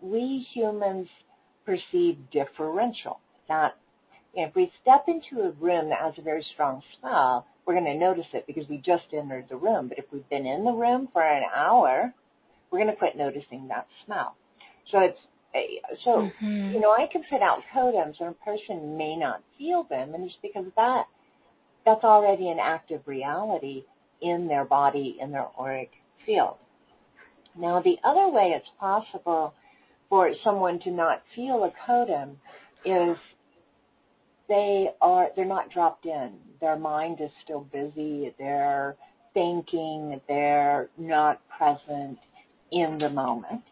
[0.00, 1.08] We humans
[1.64, 3.20] perceive differential.
[3.48, 3.76] Not
[4.34, 7.98] if we step into a room that has a very strong smell, we're going to
[7.98, 9.88] notice it because we just entered the room.
[9.88, 12.12] But if we've been in the room for an hour,
[12.70, 14.36] we're going to quit noticing that smell.
[14.92, 15.18] So it's
[16.04, 16.74] so mm-hmm.
[16.74, 20.24] you know I can put out codums and a person may not feel them, and
[20.24, 21.04] it's because that
[21.84, 23.84] that's already an active reality
[24.20, 25.90] in their body, in their auric
[26.24, 26.56] field.
[27.58, 29.54] Now, the other way it's possible
[30.08, 32.36] for someone to not feel a codon
[32.84, 33.16] is
[34.48, 36.32] they are they're not dropped in.
[36.60, 38.32] Their mind is still busy.
[38.38, 38.96] They're
[39.34, 40.20] thinking.
[40.28, 42.18] They're not present
[42.70, 43.62] in the moment.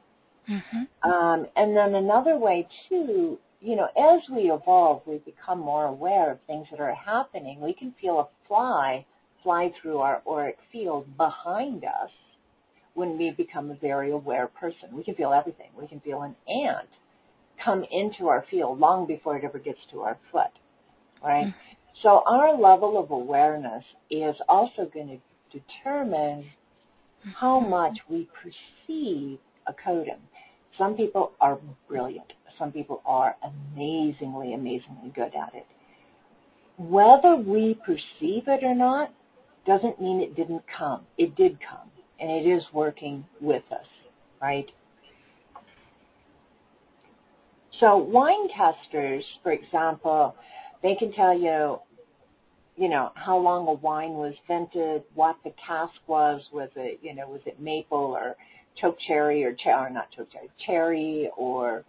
[0.49, 1.11] Mm-hmm.
[1.11, 6.33] Um, and then another way too, you know, as we evolve, we become more aware
[6.33, 7.61] of things that are happening.
[7.61, 9.07] We can feel a fly
[9.45, 12.11] fly through our auric field behind us
[12.95, 14.89] when we become a very aware person.
[14.93, 15.69] We can feel everything.
[15.79, 16.89] We can feel an ant
[17.65, 20.51] come into our field long before it ever gets to our foot,
[21.23, 21.47] right?
[21.47, 21.75] Mm-hmm.
[22.03, 25.21] So our level of awareness is also going
[25.53, 26.47] to determine
[27.39, 27.71] how mm-hmm.
[27.71, 30.19] much we perceive a codon.
[30.77, 32.33] Some people are brilliant.
[32.59, 35.67] Some people are amazingly, amazingly good at it.
[36.77, 39.13] Whether we perceive it or not
[39.67, 41.03] doesn't mean it didn't come.
[41.19, 43.87] It did come, and it is working with us,
[44.41, 44.67] right?
[47.81, 50.37] So wine testers, for example,
[50.83, 51.79] they can tell you,
[52.77, 57.15] you know, how long a wine was vented, what the cask was, was it, you
[57.15, 58.37] know, was it maple or
[58.81, 59.57] choke cherry or,
[59.91, 61.85] not choke cherry, cherry or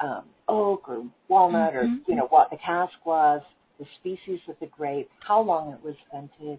[0.00, 1.94] um, oak or walnut mm-hmm.
[1.94, 3.42] or, you know, what the cask was,
[3.78, 6.58] the species of the grape, how long it was vented.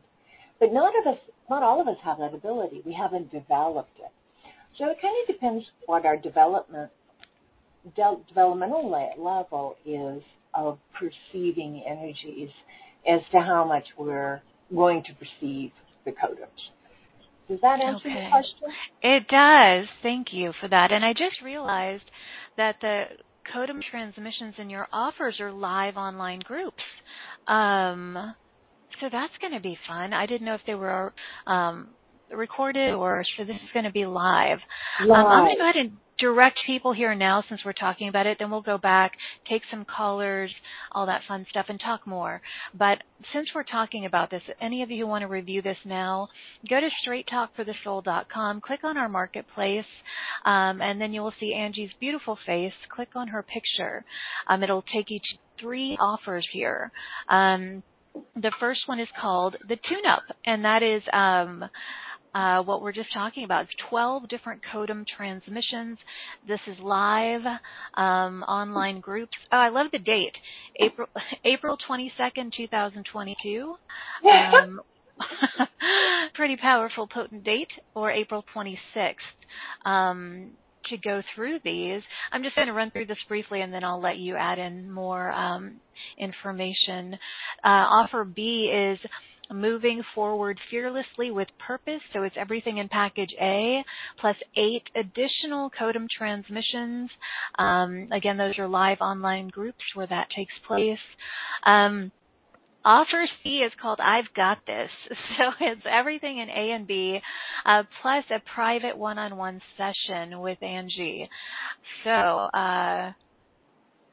[0.60, 2.82] But none of us, not all of us have that ability.
[2.86, 4.12] We haven't developed it.
[4.78, 6.92] So it kind of depends what our development
[7.96, 10.22] de- developmental level is
[10.54, 12.50] of perceiving energies
[13.08, 14.42] as to how much we're
[14.74, 15.72] going to perceive
[16.06, 16.48] the codons.
[17.48, 18.24] Does that answer okay.
[18.24, 18.58] the question?
[19.04, 19.88] It does.
[20.02, 20.92] Thank you for that.
[20.92, 22.10] And I just realized
[22.58, 23.04] that the
[23.54, 26.82] Codom transmissions in your offers are live online groups.
[27.48, 28.34] Um,
[29.00, 30.14] so that's going to be fun.
[30.14, 31.14] I didn't know if they were
[31.48, 31.90] um,
[32.32, 34.60] recorded or so this is going to be live.
[35.06, 35.20] live.
[35.20, 38.26] Um, I'm going to go ahead and direct people here now since we're talking about
[38.26, 38.38] it.
[38.40, 39.14] Then we'll go back,
[39.50, 40.52] take some callers,
[40.92, 42.42] all that fun stuff, and talk more.
[42.78, 43.00] But
[43.34, 46.30] since we're talking about this, any of you who want to review this now,
[46.70, 49.86] go to straighttalkforthesoul.com, click on our marketplace,
[50.46, 52.74] um, and then you will see Angie's beautiful face.
[52.94, 54.06] Click on her picture.
[54.48, 56.92] Um, it'll take you to three offers here.
[57.30, 57.84] Um,
[58.36, 61.70] the first one is called the Tune Up, and that is um,
[62.34, 63.64] uh, what we're just talking about.
[63.64, 65.98] It's 12 different Codem transmissions.
[66.48, 67.42] This is live
[67.96, 69.34] um, online groups.
[69.52, 70.36] Oh, I love the date,
[70.80, 71.08] April
[71.46, 73.76] April 22nd, 2022.
[74.30, 74.82] Um,
[76.36, 79.90] pretty powerful, potent date, or April 26th.
[79.90, 80.52] Um,
[80.90, 82.02] to go through these.
[82.32, 84.92] I'm just going to run through this briefly and then I'll let you add in
[84.92, 85.80] more um,
[86.18, 87.14] information.
[87.64, 89.00] Uh, offer B is
[89.52, 92.02] moving forward fearlessly with purpose.
[92.14, 93.84] So it's everything in package A
[94.20, 97.10] plus eight additional Codem transmissions.
[97.60, 100.98] Um, again, those are live online groups where that takes place.
[101.66, 102.12] Um,
[102.86, 104.92] Offer C is called I've Got This.
[105.38, 107.20] So it's everything in A and B,
[107.66, 111.28] uh, plus a private one-on-one session with Angie.
[112.04, 113.12] So, uh,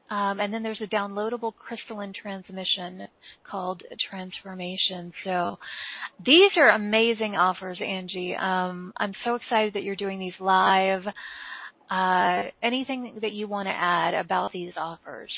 [0.09, 3.07] um, and then there's a downloadable crystalline transmission
[3.49, 5.13] called Transformation.
[5.23, 5.59] So
[6.25, 8.35] these are amazing offers, Angie.
[8.35, 11.03] Um, I'm so excited that you're doing these live.
[11.89, 15.31] Uh, anything that you want to add about these offers?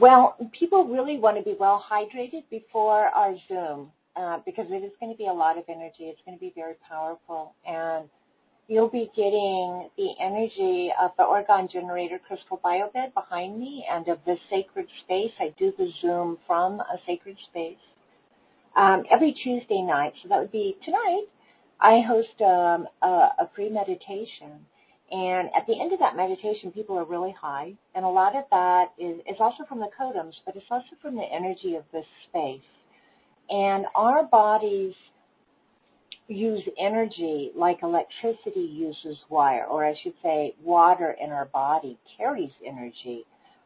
[0.00, 4.92] Well, people really want to be well hydrated before our Zoom uh, because it is
[5.00, 6.04] going to be a lot of energy.
[6.04, 7.54] It's going to be very powerful.
[7.66, 8.06] And
[8.68, 14.18] you'll be getting the energy of the Orgone Generator Crystal Biobed behind me and of
[14.26, 15.32] the sacred space.
[15.40, 17.78] I do the Zoom from a sacred space
[18.76, 20.14] um, every Tuesday night.
[20.22, 21.26] So that would be tonight.
[21.80, 24.66] I host um, a, a free meditation.
[25.10, 27.72] And at the end of that meditation, people are really high.
[27.94, 31.24] And a lot of that is, also from the codoms, but it's also from the
[31.24, 32.60] energy of this space.
[33.48, 34.94] And our bodies
[36.28, 42.52] use energy like electricity uses wire, or I should say, water in our body carries
[42.64, 43.24] energy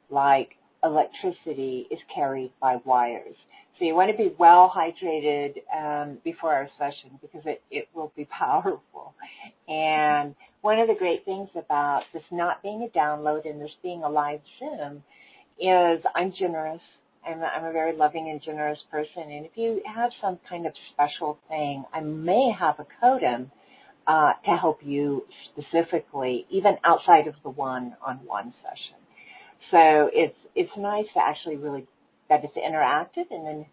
[0.08, 0.50] like
[0.82, 3.36] electricity is carried by wires.
[3.78, 8.12] So you want to be well hydrated um, before our session because it, it will
[8.16, 9.14] be powerful.
[9.68, 10.34] And
[10.64, 14.08] one of the great things about this not being a download and this being a
[14.08, 15.02] live Zoom
[15.60, 16.80] is I'm generous
[17.26, 19.22] I'm a, I'm a very loving and generous person.
[19.30, 23.50] And if you have some kind of special thing, I may have a codon
[24.06, 29.00] uh, to help you specifically, even outside of the one-on-one session.
[29.70, 31.86] So it's it's nice to actually really
[32.28, 33.66] that it's interactive, and then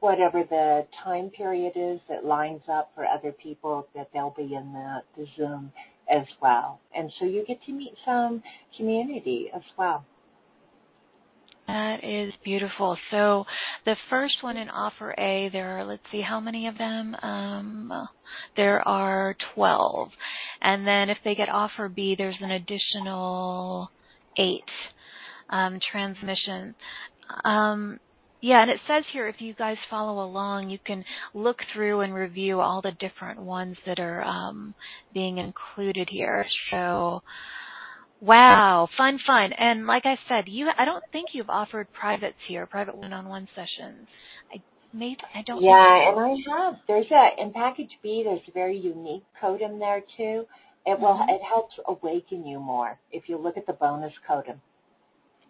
[0.00, 4.72] whatever the time period is that lines up for other people that they'll be in
[4.72, 5.72] the, the Zoom
[6.10, 6.80] as well.
[6.94, 8.42] And so you get to meet some
[8.76, 10.04] community as well.
[11.66, 12.96] That is beautiful.
[13.10, 13.44] So
[13.84, 17.16] the first one in offer A, there are, let's see, how many of them?
[17.22, 18.08] Um,
[18.56, 20.08] there are 12.
[20.62, 23.90] And then if they get offer B, there's an additional
[24.38, 24.62] eight
[25.50, 26.74] um, transmission.
[27.44, 27.98] Um,
[28.40, 32.14] yeah, and it says here if you guys follow along, you can look through and
[32.14, 34.74] review all the different ones that are um,
[35.14, 36.44] being included here.
[36.70, 37.22] So,
[38.20, 39.52] wow, fun, fun.
[39.58, 44.06] And like I said, you I don't think you've offered privates here, private one-on-one sessions.
[44.54, 44.62] I
[44.92, 45.62] maybe I don't.
[45.62, 46.74] Yeah, and I have.
[46.86, 48.22] There's a in package B.
[48.24, 50.44] There's a very unique codon there too.
[50.84, 51.30] It will mm-hmm.
[51.30, 54.60] it helps awaken you more if you look at the bonus codon.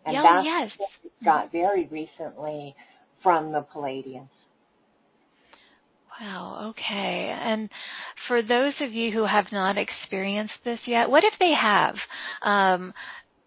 [0.07, 0.89] And oh, that's yes.
[1.25, 2.75] got very recently
[3.23, 4.29] from the Pleiadians.
[6.21, 7.35] Wow, okay.
[7.39, 7.69] And
[8.29, 11.95] for those of you who have not experienced this yet, what if they have?
[12.43, 12.95] Um,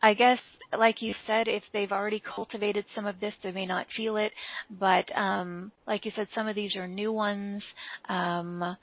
[0.03, 0.38] I guess,
[0.78, 4.32] like you said, if they've already cultivated some of this, they may not feel it.
[4.70, 7.64] But um, like you said, some of these are new ones.
[8.07, 8.78] Um,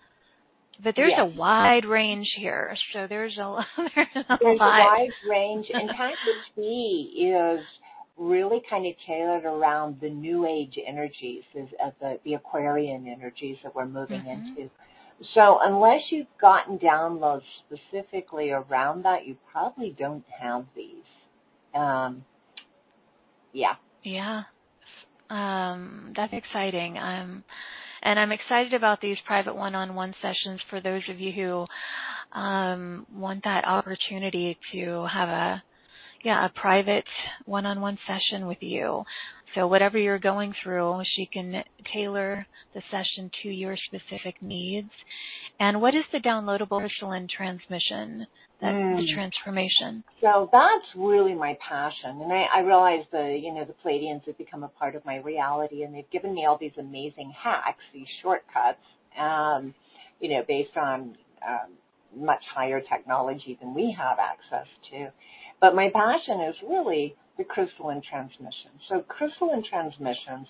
[0.83, 1.21] but there's yes.
[1.23, 2.77] a wide range here.
[2.93, 5.67] So there's a, there's a there's a wide range.
[5.73, 6.17] And package
[6.57, 7.65] B is
[8.17, 13.75] really kind of tailored around the new age energies, as, the, the Aquarian energies that
[13.75, 14.49] we're moving mm-hmm.
[14.57, 14.71] into.
[15.35, 21.05] So unless you've gotten downloads specifically around that, you probably don't have these.
[21.75, 22.25] Um,
[23.53, 23.75] yeah.
[24.03, 24.43] Yeah.
[25.31, 26.99] Um, that's exciting.
[26.99, 27.45] Um,
[28.07, 33.43] and I'm excited about these private one-on-one sessions for those of you who um, want
[33.43, 35.63] that opportunity to have a
[36.25, 37.05] yeah, a private
[37.45, 39.03] one-on-one session with you.
[39.55, 44.91] So whatever you're going through, she can tailor the session to your specific needs.
[45.59, 48.27] And what is the downloadable crystalline transmission,
[48.61, 48.97] that mm.
[48.97, 50.03] the transformation?
[50.21, 52.23] So that's really my passion.
[52.23, 55.17] And I, I realize the, you know, the Pleiadians have become a part of my
[55.17, 58.79] reality and they've given me all these amazing hacks, these shortcuts,
[59.19, 59.75] um,
[60.21, 61.73] you know, based on um,
[62.17, 65.09] much higher technology than we have access to.
[65.61, 68.71] But my passion is really the crystalline transmission.
[68.89, 70.47] So crystalline transmissions,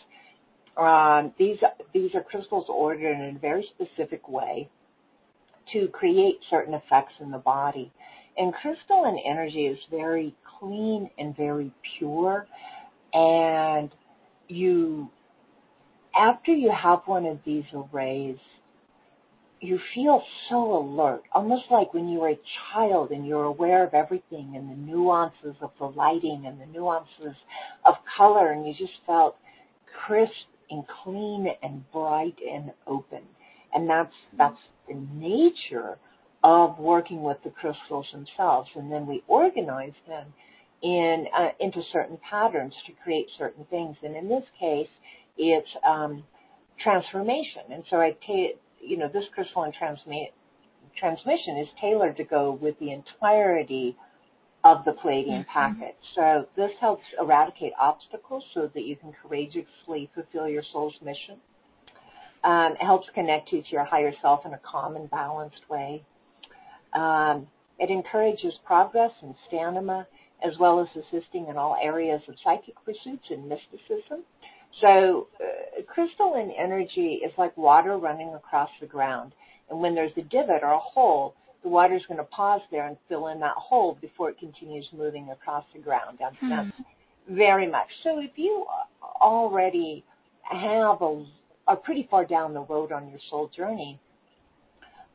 [0.76, 1.56] um, these
[1.94, 4.68] these are crystals ordered in a very specific way
[5.72, 7.92] to create certain effects in the body.
[8.36, 12.46] And crystalline energy is very clean and very pure.
[13.12, 13.90] And
[14.48, 15.10] you,
[16.18, 18.36] after you have one of these arrays,
[19.60, 22.38] you feel so alert, almost like when you were a
[22.72, 27.34] child and you're aware of everything and the nuances of the lighting and the nuances
[27.86, 29.36] of color, and you just felt
[30.06, 30.32] crisp
[30.70, 33.22] and clean and bright and open.
[33.72, 34.58] And that's that's
[34.88, 35.98] the nature
[36.44, 38.68] of working with the crystals themselves.
[38.74, 40.32] And then we organize them
[40.82, 43.96] in uh, into certain patterns to create certain things.
[44.02, 44.88] And in this case,
[45.36, 46.22] it's um,
[46.82, 47.62] transformation.
[47.72, 50.32] And so I take you know, this crystalline transmi-
[50.98, 53.96] transmission is tailored to go with the entirety
[54.64, 55.52] of the Pleiadian mm-hmm.
[55.52, 55.96] packet.
[56.14, 61.36] So this helps eradicate obstacles so that you can courageously fulfill your soul's mission.
[62.46, 66.04] Um, it helps connect you to your higher self in a calm and balanced way.
[66.92, 67.48] Um,
[67.80, 70.06] it encourages progress and stamina,
[70.46, 74.22] as well as assisting in all areas of psychic pursuits and mysticism.
[74.80, 79.32] So uh, crystalline energy is like water running across the ground.
[79.68, 81.34] And when there's a divot or a hole,
[81.64, 84.86] the water is going to pause there and fill in that hole before it continues
[84.96, 86.18] moving across the ground.
[86.20, 86.50] That's, hmm.
[86.50, 86.70] that's
[87.28, 87.88] very much.
[88.04, 88.66] So if you
[89.20, 90.04] already
[90.42, 91.26] have a,
[91.66, 94.00] are pretty far down the road on your soul journey,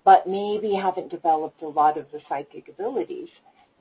[0.03, 3.29] but maybe haven't developed a lot of the psychic abilities,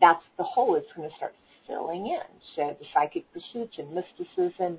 [0.00, 1.34] that's the hole it's going to start
[1.66, 2.40] filling in.
[2.56, 4.78] So the psychic pursuits and mysticism,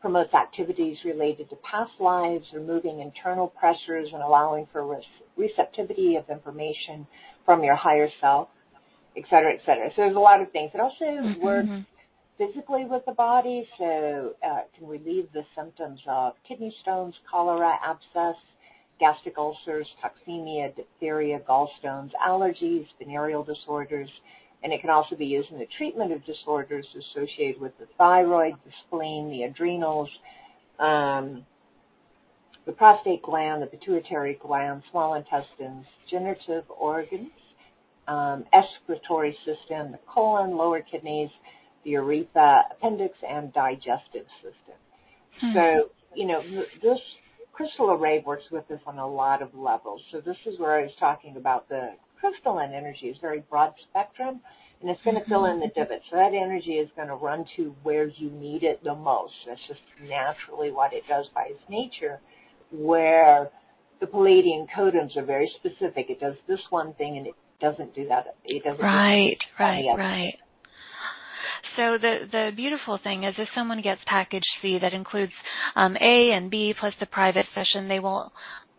[0.00, 4.98] promotes activities related to past lives, removing internal pressures and allowing for
[5.36, 7.06] receptivity of information
[7.44, 8.48] from your higher self,
[9.16, 9.90] et cetera, et cetera.
[9.90, 10.70] So there's a lot of things.
[10.72, 11.42] It also mm-hmm.
[11.42, 11.68] works
[12.40, 18.40] physically with the body, so uh, can relieve the symptoms of kidney stones, cholera, abscess,
[18.98, 24.08] gastric ulcers, toxemia, diphtheria, gallstones, allergies, venereal disorders,
[24.62, 28.54] and it can also be used in the treatment of disorders associated with the thyroid,
[28.64, 30.08] the spleen, the adrenals,
[30.78, 31.44] um,
[32.64, 37.30] the prostate gland, the pituitary gland, small intestines, generative organs,
[38.08, 41.30] um, excretory system, the colon, lower kidneys,
[41.84, 44.78] the urethra, appendix, and digestive system.
[45.40, 45.52] Hmm.
[45.54, 46.42] So, you know,
[46.82, 46.98] this
[47.52, 50.00] crystal array works with us on a lot of levels.
[50.12, 54.40] So this is where I was talking about the crystalline energy is very broad spectrum
[54.80, 55.80] and it's going to fill in the Mm-hmm.
[55.80, 56.04] divots.
[56.10, 59.34] So that energy is going to run to where you need it the most.
[59.46, 62.20] That's just naturally what it does by its nature.
[62.72, 63.50] Where
[64.00, 66.06] the Pleiadian codons are very specific.
[66.08, 68.36] It does this one thing and it doesn't do that.
[68.44, 68.78] It doesn't.
[68.78, 70.34] do Right, the right, right.
[71.76, 75.32] So the the beautiful thing is if someone gets package C that includes
[75.76, 78.32] um, A and B plus the private session, they will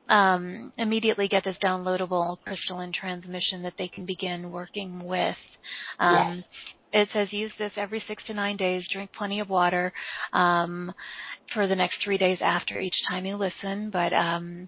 [0.10, 5.38] um, immediately get this downloadable crystalline transmission that they can begin working with.
[6.00, 6.44] Um,
[6.94, 8.84] It says use this every six to nine days.
[8.92, 9.94] Drink plenty of water
[10.34, 10.92] um,
[11.54, 13.90] for the next three days after each time you listen.
[13.92, 14.68] But um,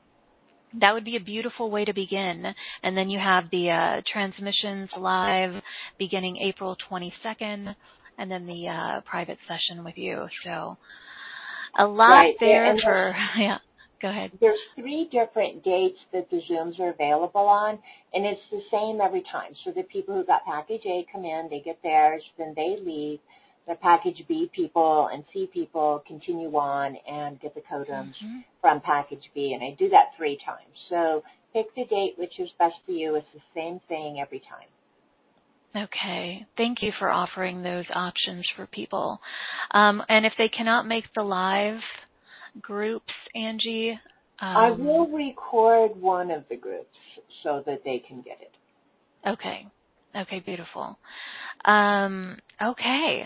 [0.80, 2.46] that would be a beautiful way to begin.
[2.82, 5.62] And then you have the uh, transmissions live
[6.00, 7.76] beginning April 22nd,
[8.18, 10.28] and then the uh, private session with you.
[10.44, 10.78] So
[11.78, 13.58] a lot Right, there and for yeah.
[14.02, 14.32] Go ahead.
[14.42, 17.80] There's three different dates that the Zooms are available on,
[18.14, 19.54] and it's the same every time.
[19.64, 23.20] So the people who got package A come in, they get theirs, then they leave.
[23.68, 28.44] The package B people and C people continue on and get the codons Mhm.
[28.60, 30.78] from package B, and I do that three times.
[30.90, 33.16] So pick the date which is best for you.
[33.16, 34.68] It's the same thing every time.
[35.76, 36.46] Okay.
[36.56, 39.20] Thank you for offering those options for people.
[39.72, 41.80] Um, and if they cannot make the live
[42.62, 44.00] groups, Angie,
[44.40, 46.96] um, I will record one of the groups
[47.44, 48.52] so that they can get it.
[49.28, 49.66] Okay.
[50.16, 50.98] Okay, beautiful.
[51.66, 53.24] Um, okay.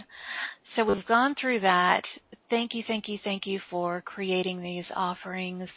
[0.75, 2.03] So we've gone through that.
[2.49, 5.67] Thank you, thank you, thank you for creating these offerings,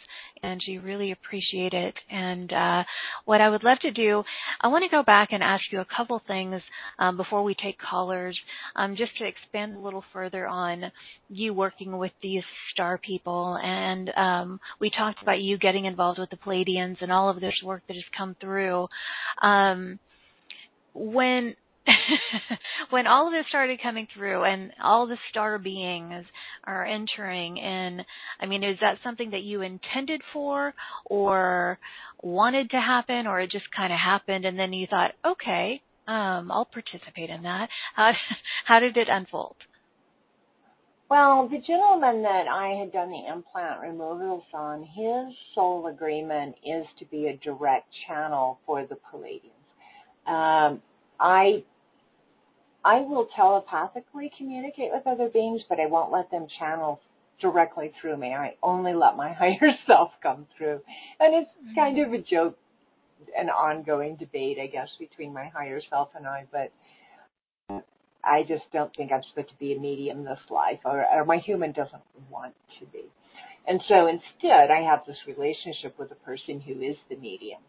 [0.41, 0.79] and Angie.
[0.79, 1.93] Really appreciate it.
[2.09, 2.83] And uh,
[3.25, 4.23] what I would love to do,
[4.61, 6.61] I want to go back and ask you a couple things
[6.97, 8.39] um, before we take callers,
[8.77, 10.83] um, just to expand a little further on
[11.29, 13.59] you working with these star people.
[13.61, 17.55] And um, we talked about you getting involved with the Pleiadians and all of this
[17.65, 18.87] work that has come through.
[19.41, 19.99] Um,
[20.93, 21.55] when
[22.89, 26.25] when all of this started coming through and all the star beings
[26.65, 28.01] are entering in
[28.39, 30.73] i mean is that something that you intended for
[31.05, 31.79] or
[32.21, 36.51] wanted to happen or it just kind of happened and then you thought okay um
[36.51, 38.11] i'll participate in that how
[38.65, 39.55] how did it unfold
[41.09, 46.85] Well, the gentleman that I had done the implant removals on, his soul agreement is
[46.99, 49.51] to be a direct channel for the Pleiadians.
[50.25, 50.81] Um,
[51.19, 51.65] I
[52.83, 56.99] I will telepathically communicate with other beings, but I won't let them channel
[57.41, 58.33] directly through me.
[58.33, 60.81] I only let my higher self come through.
[61.19, 61.75] And it's mm-hmm.
[61.75, 62.57] kind of a joke,
[63.37, 66.71] an ongoing debate, I guess, between my higher self and I, but
[68.23, 71.37] I just don't think I'm supposed to be a medium this life, or, or my
[71.37, 73.05] human doesn't want to be.
[73.67, 77.61] And so instead, I have this relationship with a person who is the medium.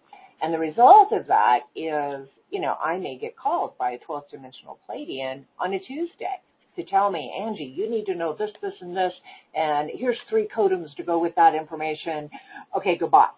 [0.42, 4.30] And the result of that is, you know, I may get called by a 12th
[4.30, 6.40] dimensional Pleiadian on a Tuesday
[6.76, 9.12] to tell me, Angie, you need to know this, this, and this,
[9.54, 12.28] and here's three codems to go with that information.
[12.76, 13.28] Okay, goodbye.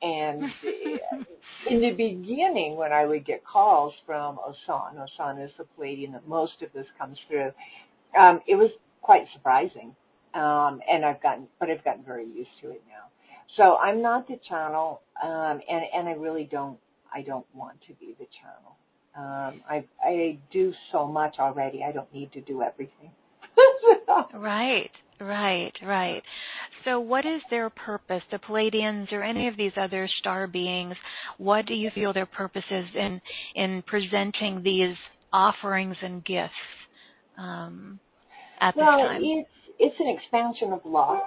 [0.00, 0.44] And
[1.70, 6.28] in the beginning, when I would get calls from Osan, Osan is the Pleiadian that
[6.28, 7.52] most of this comes through,
[8.18, 8.70] um, it was
[9.02, 9.94] quite surprising.
[10.34, 13.08] Um, and I've gotten, but I've gotten very used to it now.
[13.56, 16.78] So I'm not the channel, um, and, and I really don't,
[17.12, 18.76] I don't want to be the channel.
[19.16, 21.82] Um, I, I do so much already.
[21.82, 23.10] I don't need to do everything.
[24.34, 24.90] Right,
[25.20, 26.22] right, right.
[26.84, 30.94] So, what is their purpose, the Pleiadians or any of these other star beings?
[31.38, 33.20] What do you feel their purpose is in
[33.54, 34.96] in presenting these
[35.32, 36.52] offerings and gifts
[37.38, 37.98] um,
[38.60, 39.22] at this well, time?
[39.22, 41.18] it's it's an expansion of love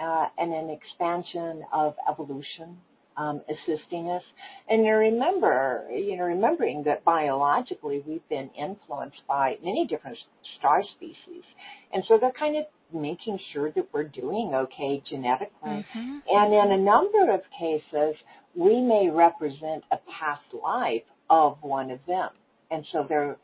[0.00, 2.76] uh, and an expansion of evolution,
[3.16, 4.22] um, assisting us.
[4.68, 10.16] And you remember, you know, remembering that biologically we've been influenced by many different
[10.58, 11.44] star species,
[11.92, 15.84] and so they're kind of making sure that we're doing okay genetically.
[15.94, 16.18] Mm-hmm.
[16.28, 18.16] And in a number of cases,
[18.54, 22.30] we may represent a past life of one of them.
[22.70, 23.36] And so they're,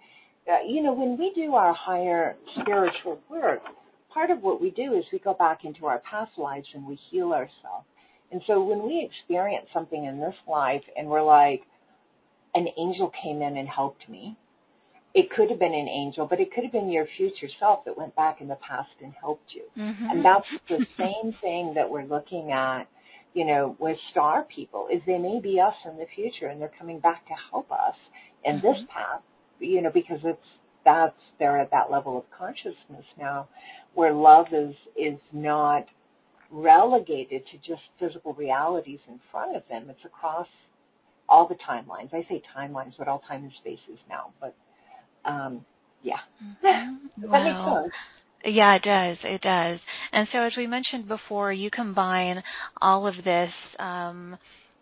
[0.50, 3.62] uh, you know, when we do our higher spiritual work,
[4.16, 6.98] part of what we do is we go back into our past lives and we
[7.10, 7.84] heal ourselves.
[8.32, 11.62] And so when we experience something in this life and we're like,
[12.54, 14.34] an angel came in and helped me,
[15.12, 17.96] it could have been an angel, but it could have been your future self that
[17.96, 19.64] went back in the past and helped you.
[19.78, 20.06] Mm-hmm.
[20.10, 22.84] And that's the same thing that we're looking at,
[23.34, 26.72] you know, with star people, is they may be us in the future and they're
[26.78, 27.96] coming back to help us
[28.46, 28.88] in this Mhm.
[28.88, 29.20] path,
[29.60, 30.48] you know, because it's,
[30.86, 33.48] that's, they're at that level of consciousness now
[33.96, 35.86] where love is, is not
[36.50, 39.88] relegated to just physical realities in front of them.
[39.88, 40.46] It's across
[41.28, 42.12] all the timelines.
[42.12, 44.32] I say timelines, but all time and spaces now.
[44.38, 44.54] But
[45.24, 45.64] um,
[46.02, 46.18] yeah,
[46.64, 47.22] mm-hmm.
[47.30, 47.86] wow.
[48.44, 49.16] Yeah, it does.
[49.24, 49.80] It does.
[50.12, 52.42] And so, as we mentioned before, you combine
[52.80, 54.36] all of this um,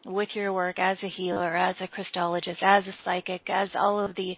[0.05, 4.15] with your work as a healer, as a Christologist, as a psychic, as all of
[4.17, 4.37] the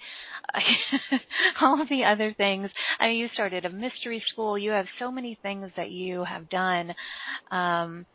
[1.60, 2.70] all of the other things.
[3.00, 4.56] I mean, you started a mystery school.
[4.56, 6.94] You have so many things that you have done.
[7.50, 8.06] Um,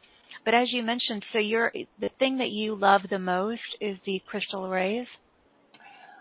[0.46, 4.22] but as you mentioned, so you're the thing that you love the most is the
[4.28, 5.08] crystal rays.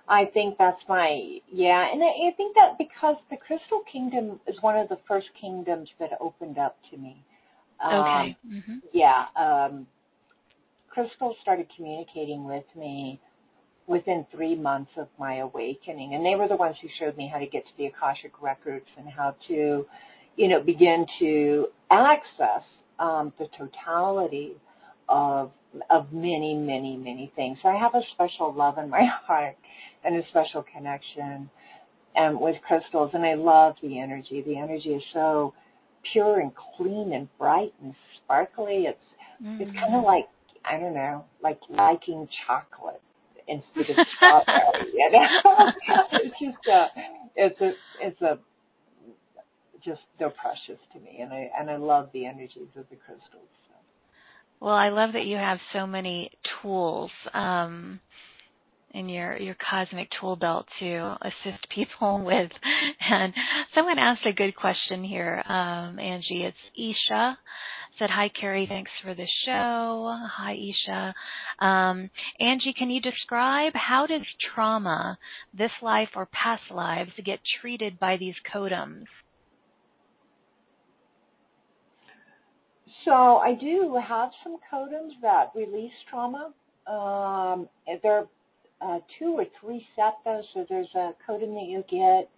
[0.09, 4.57] I think that's my yeah, and I, I think that because the Crystal Kingdom is
[4.61, 7.23] one of the first kingdoms that opened up to me.
[7.83, 8.37] Um, okay.
[8.47, 8.77] Mm-hmm.
[8.93, 9.25] Yeah.
[9.37, 9.87] Um,
[10.91, 13.21] Crystal started communicating with me
[13.87, 17.39] within three months of my awakening, and they were the ones who showed me how
[17.39, 19.87] to get to the Akashic records and how to,
[20.37, 22.63] you know, begin to access
[22.99, 24.53] um, the totality
[25.09, 25.51] of
[25.89, 27.57] of many, many, many things.
[27.65, 29.57] I have a special love in my heart
[30.05, 31.49] and a special connection
[32.17, 34.43] um, with crystals, and I love the energy.
[34.45, 35.55] The energy is so
[36.13, 38.87] pure and clean and bright and sparkly.
[38.87, 38.99] It's
[39.45, 39.61] mm.
[39.61, 40.27] it's kind of like
[40.65, 43.01] I don't know, like liking chocolate
[43.49, 44.93] instead of strawberry.
[44.95, 45.73] You know?
[46.13, 46.87] it's just a,
[47.37, 48.39] it's a, it's a,
[49.85, 53.49] just they're precious to me, and I and I love the energies of the crystals.
[53.69, 53.75] So.
[54.61, 56.31] Well, I love that you have so many
[56.63, 57.11] tools.
[57.33, 58.01] Um,
[58.93, 62.51] in your your cosmic tool belt to assist people with.
[63.09, 63.33] And
[63.75, 66.45] someone asked a good question here, um, Angie.
[66.45, 67.39] It's Isha
[68.01, 68.67] said, "Hi, Carrie.
[68.67, 70.19] Thanks for the show.
[70.39, 71.15] Hi, Isha.
[71.65, 75.19] Um, Angie, can you describe how does trauma,
[75.55, 79.05] this life or past lives, get treated by these codums?"
[83.05, 86.53] So I do have some codums that release trauma.
[86.87, 87.69] Um,
[88.03, 88.27] they're
[88.81, 90.43] uh, two or three septos.
[90.55, 92.31] So there's a codum that you get,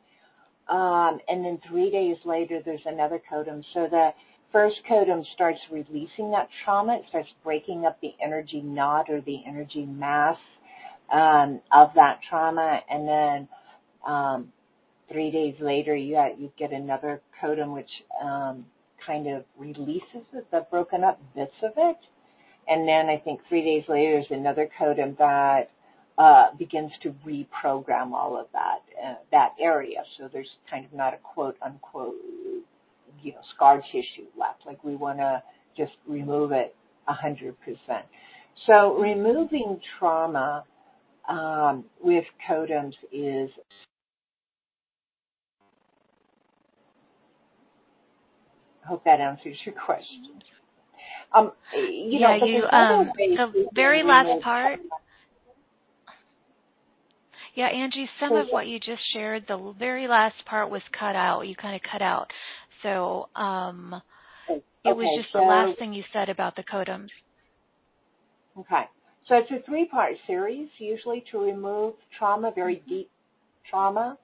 [0.69, 3.63] um, and then three days later there's another codum.
[3.75, 4.11] So the
[4.53, 6.97] first codum starts releasing that trauma.
[6.97, 10.37] It starts breaking up the energy knot or the energy mass
[11.13, 13.49] um, of that trauma, and then
[14.07, 14.53] um,
[15.11, 17.91] three days later you get, you get another codum which
[18.23, 18.65] um,
[19.07, 21.97] kind of releases the broken up bits of it.
[22.69, 25.71] And then I think three days later there's another codum that
[26.17, 30.05] uh, begins to reprogram all of that uh, that area.
[30.19, 32.15] So there's kind of not a quote unquote
[33.23, 34.67] you know scar tissue left.
[34.67, 35.43] Like we want to
[35.77, 36.75] just remove it
[37.09, 38.07] a hundred percent.
[38.67, 40.65] So removing trauma
[41.29, 43.51] um, with codums is
[48.85, 50.43] I hope that answers your question.
[51.35, 54.81] Um, you yeah, know, you, um, the very last part.
[54.81, 55.03] Trauma
[57.55, 61.43] yeah, Angie, some of what you just shared, the very last part was cut out.
[61.43, 62.31] You kind of cut out.
[62.83, 64.01] So um,
[64.49, 67.11] it was just so, the last thing you said about the codums.
[68.59, 68.85] Okay.
[69.29, 72.89] So it's a three part series, usually to remove trauma, very mm-hmm.
[72.89, 73.11] deep
[73.71, 74.19] trauma.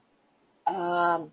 [0.67, 1.31] Um,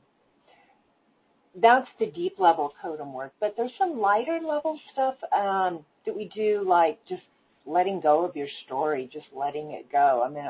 [1.60, 3.32] that's the deep level codum work.
[3.40, 7.22] But there's some lighter level stuff um, that we do, like just
[7.66, 10.22] letting go of your story, just letting it go.
[10.24, 10.48] I mean,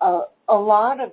[0.00, 1.12] a, a lot of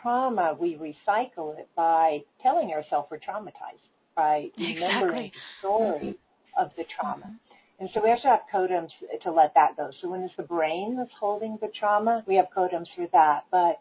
[0.00, 3.82] trauma, we recycle it by telling ourselves we're traumatized,
[4.14, 5.32] by remembering exactly.
[5.34, 6.64] the story mm-hmm.
[6.64, 7.26] of the trauma.
[7.26, 7.52] Mm-hmm.
[7.80, 8.90] And so we have to have codums
[9.24, 9.90] to let that go.
[10.00, 13.44] So when it's the brain that's holding the trauma, we have codums for that.
[13.50, 13.80] But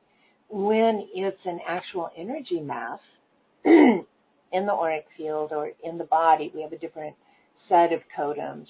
[0.50, 3.00] when it's an actual energy mass
[3.64, 4.06] in
[4.52, 7.16] the auric field or in the body, we have a different
[7.70, 8.66] set of codums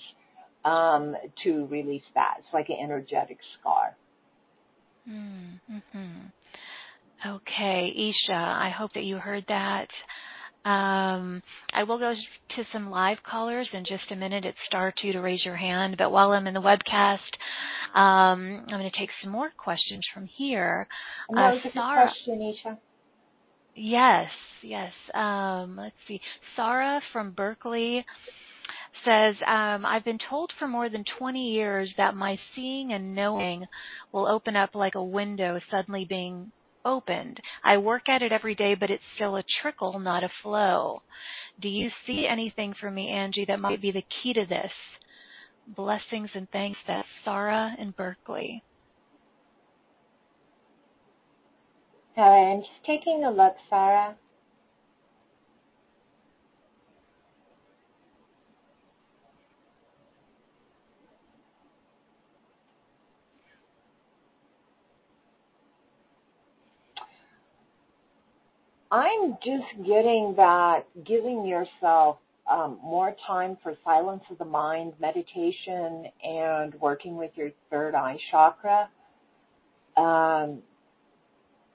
[0.65, 2.35] um, to release that.
[2.39, 3.95] It's like an energetic scar.
[5.09, 6.27] Mm-hmm.
[7.25, 9.87] Okay, Isha, I hope that you heard that.
[10.63, 11.41] Um,
[11.73, 14.45] I will go to some live callers in just a minute.
[14.45, 15.95] It's star two to raise your hand.
[15.97, 17.17] But while I'm in the webcast,
[17.95, 20.87] um, I'm going to take some more questions from here.
[21.35, 22.77] Uh, Sarah, question, Isha.
[23.75, 24.29] Yes,
[24.61, 24.91] yes.
[25.13, 26.21] Um, let's see.
[26.55, 28.05] Sarah from Berkeley
[29.05, 33.65] says, um, I've been told for more than 20 years that my seeing and knowing
[34.11, 36.51] will open up like a window suddenly being
[36.85, 37.39] opened.
[37.63, 41.01] I work at it every day, but it's still a trickle, not a flow.
[41.61, 44.71] Do you see anything for me, Angie, that might be the key to this?
[45.75, 46.79] Blessings and thanks.
[46.87, 48.63] That's Sarah in Berkeley.
[52.17, 54.15] Right, I'm just taking a look, Sarah.
[68.91, 72.17] I'm just getting that giving yourself
[72.51, 78.17] um, more time for silence of the mind, meditation, and working with your third eye
[78.29, 78.89] chakra
[79.95, 80.59] um,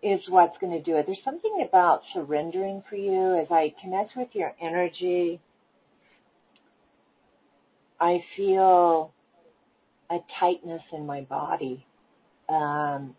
[0.03, 1.07] is what's going to do it.
[1.07, 5.41] There's something about surrendering for you as I connect with your energy.
[7.99, 9.15] I feel
[10.11, 11.87] a tightness in my body.
[12.51, 13.17] Um,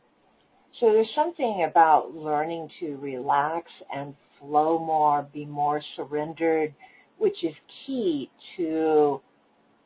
[0.80, 6.73] so there's something about learning to relax and flow more, be more surrendered,
[7.17, 7.53] which is
[7.86, 9.19] key to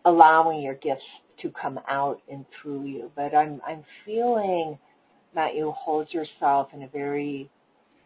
[0.05, 1.03] allowing your gifts
[1.41, 3.11] to come out and through you.
[3.15, 4.77] But I'm I'm feeling
[5.33, 7.49] that you hold yourself in a very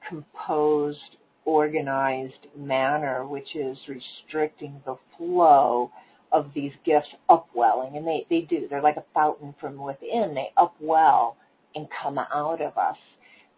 [0.08, 1.00] composed,
[1.46, 5.92] organized manner, which is restricting the flow
[6.32, 7.98] of these gifts upwelling.
[7.98, 8.68] And they, they do.
[8.70, 10.36] They're like a fountain from within.
[10.36, 11.36] They upwell
[11.76, 12.98] and come out of us.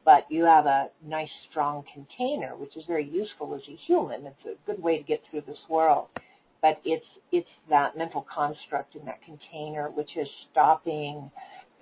[0.06, 4.26] But you have a nice strong container, which is very useful as a human.
[4.26, 6.08] It's a good way to get through this world.
[6.62, 11.30] But it's it's that mental construct in that container which is stopping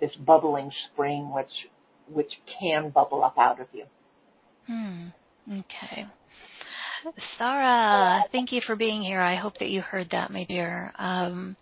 [0.00, 1.46] this bubbling spring which
[2.12, 3.84] which can bubble up out of you.
[4.66, 5.08] Hmm.
[5.50, 6.06] Okay.
[7.38, 9.20] Sarah, thank you for being here.
[9.20, 10.92] I hope that you heard that, my dear.
[10.98, 11.56] Um,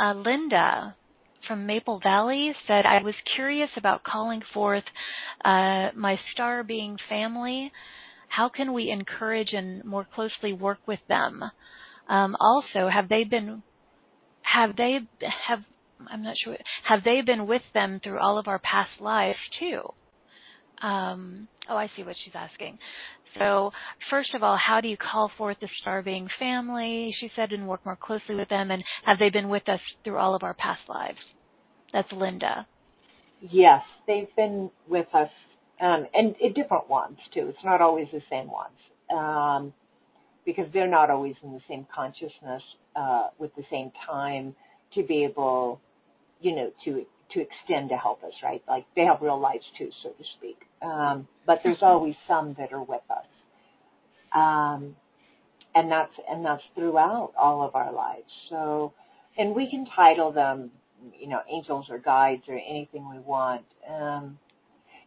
[0.00, 0.96] uh, Linda
[1.46, 4.84] from Maple Valley said, I was curious about calling forth
[5.44, 7.72] uh, my star being family.
[8.28, 11.42] How can we encourage and more closely work with them?
[12.08, 13.62] Um, also, have they been
[14.42, 14.98] have they
[15.48, 15.60] have
[16.10, 16.56] I'm not sure.
[16.84, 19.82] Have they been with them through all of our past lives too?
[20.82, 22.78] Um, oh, I see what she's asking.
[23.38, 23.72] So,
[24.10, 27.14] first of all, how do you call forth the star being family?
[27.18, 28.70] She said, and work more closely with them.
[28.70, 31.18] And have they been with us through all of our past lives?
[31.92, 32.66] That's Linda.
[33.40, 35.30] Yes, they've been with us,
[35.80, 37.48] um, and, and different ones too.
[37.48, 38.76] It's not always the same ones.
[39.14, 39.72] Um,
[40.44, 42.62] because they're not always in the same consciousness
[42.96, 44.54] uh, with the same time
[44.94, 45.80] to be able
[46.42, 48.62] you know, to to extend to help us, right?
[48.68, 50.58] Like they have real lives too, so to speak.
[50.82, 53.26] Um, but there's always some that are with us,
[54.34, 54.96] um,
[55.74, 58.30] and that's and that's throughout all of our lives.
[58.50, 58.92] So,
[59.38, 60.70] and we can title them,
[61.18, 63.64] you know, angels or guides or anything we want.
[63.88, 64.38] Um,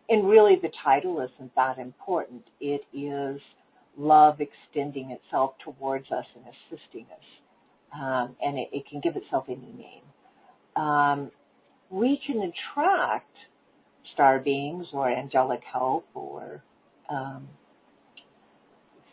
[0.10, 2.44] and really, the title isn't that important.
[2.62, 3.42] It is
[3.98, 9.46] love extending itself towards us and assisting us, um, and it, it can give itself
[9.48, 10.04] any name
[10.76, 11.32] um,
[11.90, 13.36] we can attract
[14.14, 16.64] star beings or angelic help or
[17.10, 17.48] um,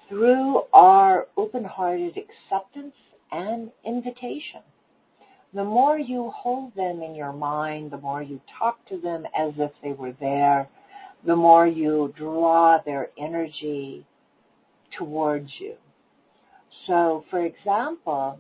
[0.09, 2.95] through our open-hearted acceptance
[3.31, 4.61] and invitation.
[5.55, 9.53] The more you hold them in your mind, the more you talk to them as
[9.59, 10.68] if they were there,
[11.27, 14.07] the more you draw their energy
[14.99, 15.75] towards you.
[16.87, 18.39] So, for example,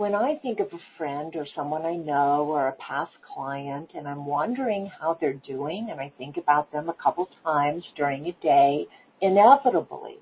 [0.00, 4.08] when I think of a friend or someone I know or a past client and
[4.08, 8.32] I'm wondering how they're doing and I think about them a couple times during a
[8.42, 8.86] day,
[9.20, 10.16] inevitably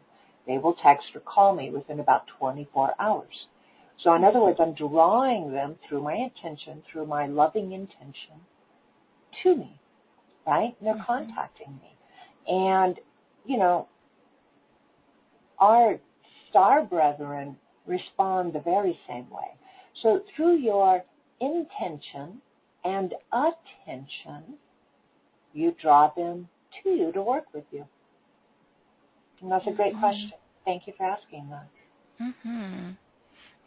[0.48, 3.46] they will text or call me within about 24 hours.
[4.02, 8.42] So in other words, I'm drawing them through my attention, through my loving intention
[9.44, 9.78] to me,
[10.44, 10.74] right?
[10.80, 11.04] And they're mm-hmm.
[11.06, 11.96] contacting me.
[12.48, 12.96] And,
[13.46, 13.86] you know,
[15.60, 16.00] our
[16.50, 17.54] star brethren
[17.86, 19.54] respond the very same way.
[20.02, 21.02] So through your
[21.40, 22.40] intention
[22.84, 24.58] and attention,
[25.52, 26.48] you draw them
[26.82, 27.84] to you to work with you.
[29.40, 30.00] And that's a great mm-hmm.
[30.00, 30.32] question.
[30.64, 31.68] Thank you for asking that.
[32.20, 32.90] Mm-hmm.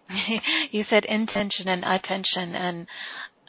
[0.71, 2.87] you said intention and attention, and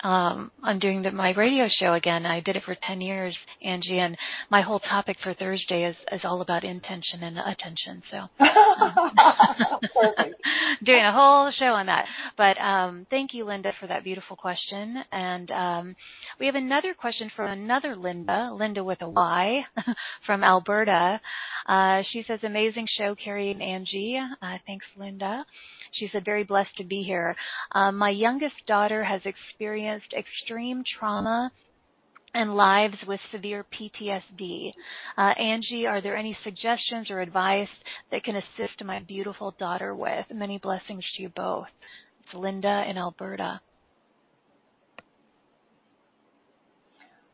[0.03, 2.27] um, I'm doing the, my radio show again.
[2.27, 3.35] I did it for 10 years,
[3.65, 4.17] Angie, and
[4.51, 8.03] my whole topic for Thursday is, is all about intention and attention.
[8.11, 8.29] So,
[10.85, 12.07] doing a whole show on that.
[12.37, 14.97] But um, thank you, Linda, for that beautiful question.
[15.13, 15.97] And um,
[16.41, 19.61] we have another question from another Linda, Linda with a Y,
[20.27, 21.21] from Alberta.
[21.69, 25.45] Uh, she says, "Amazing show, Carrie and Angie." Uh, thanks, Linda.
[25.93, 27.37] She said, very blessed to be here.
[27.73, 31.51] Um, my youngest daughter has experienced extreme trauma
[32.35, 34.73] and lives with severe PTSD.
[35.19, 37.69] Uh, Angie, are there any suggestions or advice
[38.11, 40.27] that can assist my beautiful daughter with?
[40.33, 41.67] Many blessings to you both.
[42.25, 43.61] It's Linda in Alberta.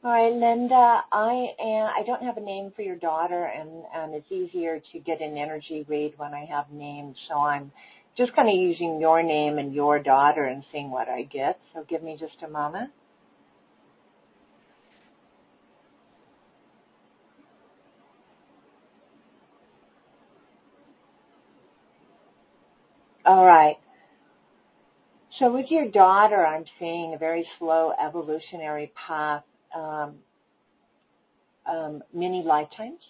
[0.03, 1.01] Hi, Linda.
[1.11, 1.91] I am.
[1.99, 5.37] I don't have a name for your daughter, and and it's easier to get an
[5.37, 7.17] energy read when I have names.
[7.29, 7.73] So I'm
[8.19, 11.61] just kind of using your name and your daughter and seeing what I get.
[11.75, 12.91] So give me just a moment.
[23.25, 23.77] All right.
[25.39, 29.45] So with your daughter, I'm seeing a very slow evolutionary path,
[29.77, 30.17] um,
[31.71, 33.01] um, many lifetimes.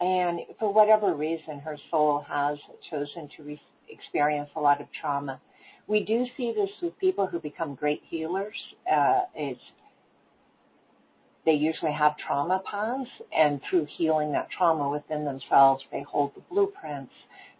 [0.00, 2.58] And for whatever reason, her soul has
[2.90, 5.40] chosen to re- experience a lot of trauma.
[5.88, 8.54] We do see this with people who become great healers.
[8.90, 9.60] Uh, it's
[11.44, 16.42] they usually have trauma paths, and through healing that trauma within themselves, they hold the
[16.50, 17.12] blueprints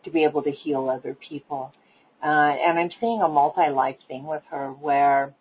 [0.04, 1.72] to be able to heal other people.
[2.22, 5.32] Uh, and I'm seeing a multi-life thing with her where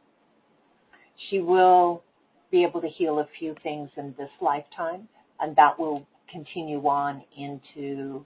[1.30, 2.04] she will
[2.50, 5.10] be able to heal a few things in this lifetime,
[5.42, 8.26] and that will continue on into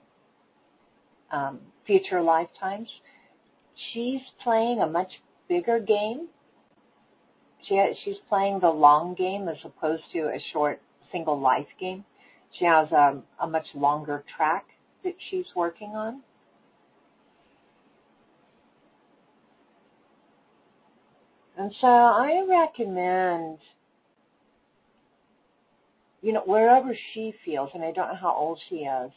[1.30, 2.88] um, future lifetimes.
[3.92, 5.10] She's playing a much
[5.48, 6.28] bigger game.
[7.68, 10.80] She she's playing the long game as opposed to a short
[11.10, 12.04] single life game.
[12.58, 14.66] She has a, a much longer track
[15.04, 16.22] that she's working on.
[21.56, 23.58] And so I recommend,
[26.22, 29.10] you know, wherever she feels, and I don't know how old she is,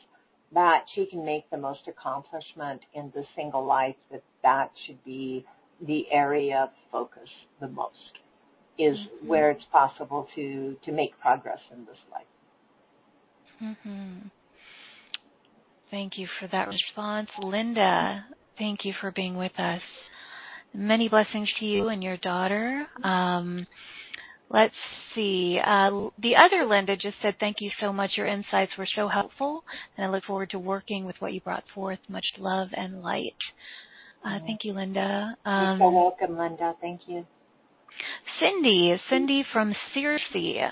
[0.53, 5.45] that she can make the most accomplishment in the single life, that that should be
[5.85, 7.29] the area of focus
[7.59, 7.93] the most,
[8.79, 9.27] is mm-hmm.
[9.27, 12.25] where it's possible to, to make progress in this life.
[13.61, 14.27] Mm-hmm.
[15.91, 17.29] Thank you for that response.
[17.41, 18.25] Linda,
[18.57, 19.81] thank you for being with us.
[20.73, 22.87] Many blessings to you and your daughter.
[23.03, 23.65] Um,
[24.49, 24.73] let's
[25.13, 25.59] see.
[25.63, 28.11] Uh, the other Linda just said, Thank you so much.
[28.15, 29.63] Your insights were so helpful,
[29.97, 31.99] and I look forward to working with what you brought forth.
[32.09, 33.35] Much love and light.
[34.25, 35.35] Uh, thank you, Linda.
[35.45, 36.73] Um, You're so welcome, Linda.
[36.81, 37.25] Thank you.
[38.39, 40.69] Cindy, Cindy from Searcy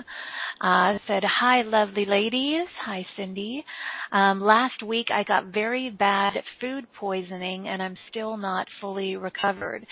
[0.61, 2.67] uh, said, Hi, lovely ladies.
[2.85, 3.63] Hi, Cindy.
[4.11, 9.85] Um, last week I got very bad food poisoning and I'm still not fully recovered.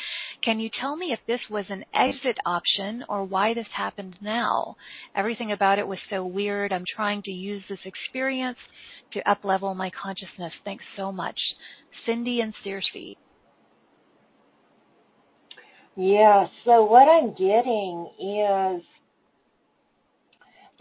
[0.43, 4.75] Can you tell me if this was an exit option or why this happened now?
[5.15, 6.71] Everything about it was so weird.
[6.71, 8.57] I'm trying to use this experience
[9.13, 10.53] to uplevel my consciousness.
[10.63, 11.39] Thanks so much.
[12.05, 13.15] Cindy and Searcy.
[15.97, 18.83] Yeah, so what I'm getting is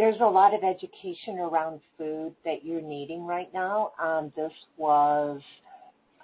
[0.00, 3.92] there's a lot of education around food that you're needing right now.
[4.02, 5.42] Um, this was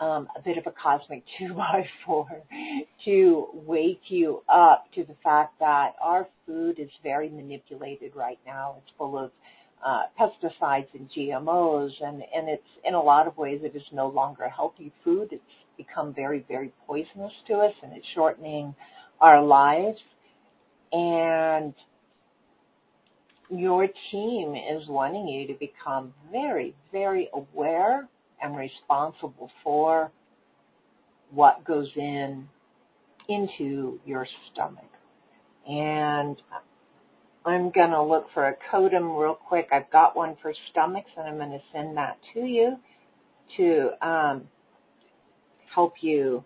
[0.00, 2.26] um, a bit of a cosmic two by four
[3.04, 8.76] to wake you up to the fact that our food is very manipulated right now.
[8.78, 9.30] It's full of
[9.84, 14.08] uh, pesticides and GMOs, and and it's in a lot of ways it is no
[14.08, 15.28] longer healthy food.
[15.32, 15.42] It's
[15.76, 18.74] become very very poisonous to us, and it's shortening
[19.20, 19.98] our lives.
[20.92, 21.74] And
[23.50, 28.08] your team is wanting you to become very, very aware
[28.42, 30.10] and responsible for
[31.30, 32.48] what goes in
[33.28, 34.84] into your stomach.
[35.68, 36.36] And
[37.44, 39.68] I'm going to look for a codem real quick.
[39.72, 42.76] I've got one for stomachs and I'm going to send that to you
[43.56, 44.42] to um,
[45.72, 46.44] help you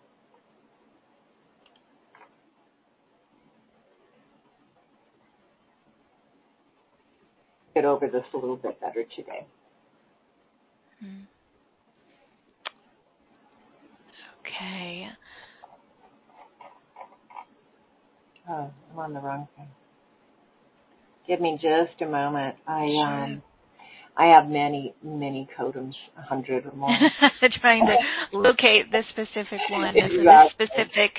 [7.74, 9.46] get over this a little bit better today.
[14.46, 15.08] Okay.
[18.48, 19.68] Oh, I'm on the wrong thing.
[21.26, 22.56] Give me just a moment.
[22.66, 23.42] I um
[24.16, 26.96] I have many, many codums, a hundred or more.
[27.60, 27.96] Trying to
[28.36, 30.24] locate the specific one, exactly.
[30.24, 31.12] the specific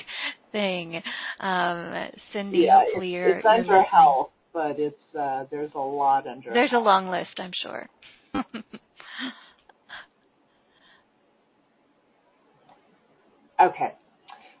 [0.52, 1.02] thing.
[1.40, 6.52] Um, Cindy, yeah, hopefully it's, it's under health but it's uh, there's a lot under.
[6.52, 7.88] There's a long list, I'm sure.
[13.60, 13.94] okay.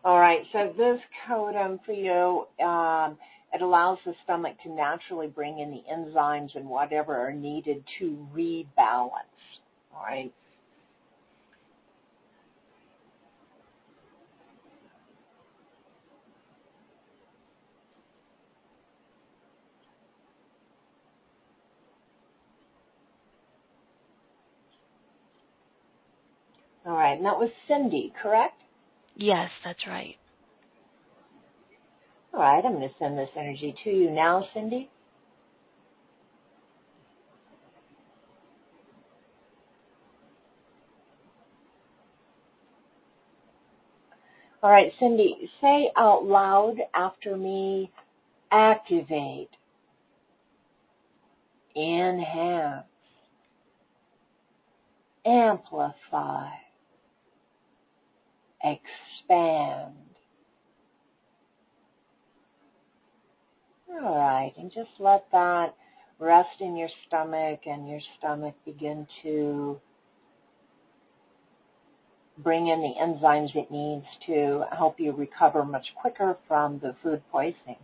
[0.04, 0.40] All right.
[0.52, 3.16] So this codum for you, um,
[3.52, 8.26] it allows the stomach to naturally bring in the enzymes and whatever are needed to
[8.34, 9.10] rebalance.
[9.94, 10.32] All right.
[26.92, 28.60] All right, and that was Cindy, correct?
[29.16, 30.16] Yes, that's right.
[32.34, 34.90] All right, I'm going to send this energy to you now, Cindy.
[44.62, 47.90] All right, Cindy, say out loud after me
[48.52, 49.48] activate,
[51.74, 52.84] enhance,
[55.24, 56.50] amplify,
[58.64, 59.94] expand.
[63.90, 65.74] All right, and just let that
[66.18, 69.78] rest in your stomach and your stomach begin to
[72.38, 77.22] bring in the enzymes it needs to help you recover much quicker from the food
[77.30, 77.76] poisoning.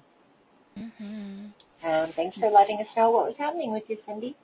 [0.78, 1.46] Mm-hmm.
[1.82, 4.36] And thanks for letting us know what was happening with you, Cindy.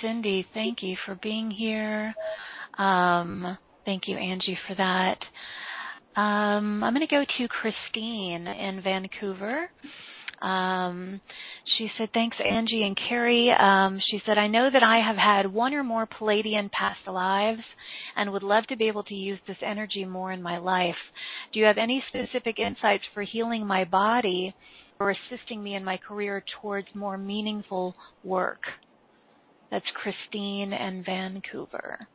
[0.00, 2.14] Cindy, thank you for being here.
[2.78, 3.58] Um,
[3.90, 5.18] thank you, Angie, for that.
[6.20, 9.68] Um, I'm going to go to Christine in Vancouver.
[10.40, 11.20] Um,
[11.76, 13.50] she said, thanks, Angie and Carrie.
[13.50, 17.62] Um, she said, I know that I have had one or more Pleiadian past lives
[18.16, 20.94] and would love to be able to use this energy more in my life.
[21.52, 24.54] Do you have any specific insights for healing my body
[25.00, 28.62] or assisting me in my career towards more meaningful work?
[29.72, 32.06] That's Christine and Vancouver.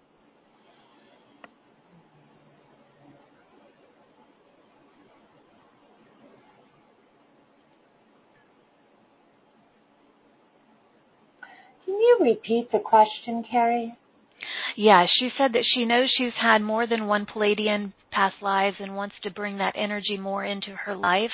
[11.86, 13.96] Can you repeat the question, Carrie?
[14.76, 18.96] Yeah, she said that she knows she's had more than one Pleiadian past lives and
[18.96, 21.32] wants to bring that energy more into her life.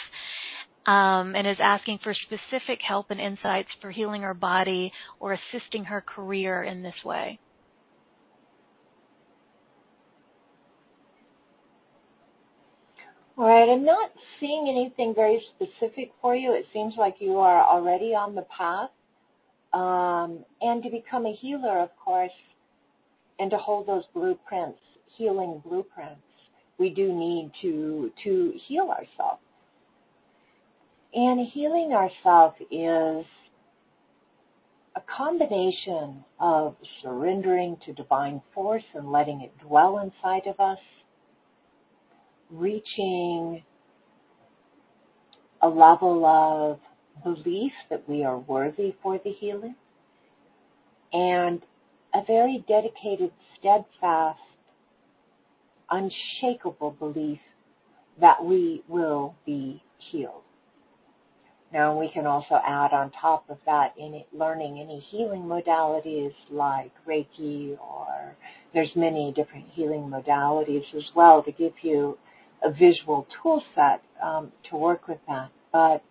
[0.85, 5.85] Um, and is asking for specific help and insights for healing her body or assisting
[5.85, 7.39] her career in this way.
[13.37, 16.53] All right, I'm not seeing anything very specific for you.
[16.53, 18.89] It seems like you are already on the path.
[19.73, 22.31] Um, and to become a healer, of course,
[23.39, 24.79] and to hold those blueprints,
[25.17, 26.21] healing blueprints,
[26.77, 29.41] we do need to to heal ourselves.
[31.13, 33.25] And healing ourselves is
[34.95, 40.79] a combination of surrendering to divine force and letting it dwell inside of us,
[42.49, 43.63] reaching
[45.61, 46.79] a level of
[47.23, 49.75] belief that we are worthy for the healing,
[51.13, 51.61] and
[52.13, 54.39] a very dedicated, steadfast,
[55.89, 57.39] unshakable belief
[58.19, 60.43] that we will be healed.
[61.73, 66.91] Now we can also add on top of that in learning any healing modalities like
[67.07, 68.35] Reiki or
[68.73, 72.17] there's many different healing modalities as well to give you
[72.63, 75.49] a visual tool set um, to work with that.
[75.71, 76.03] But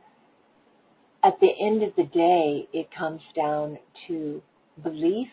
[1.22, 4.42] at the end of the day, it comes down to
[4.82, 5.28] belief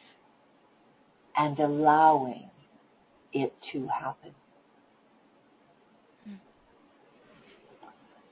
[1.36, 2.50] and allowing
[3.34, 4.32] it to happen.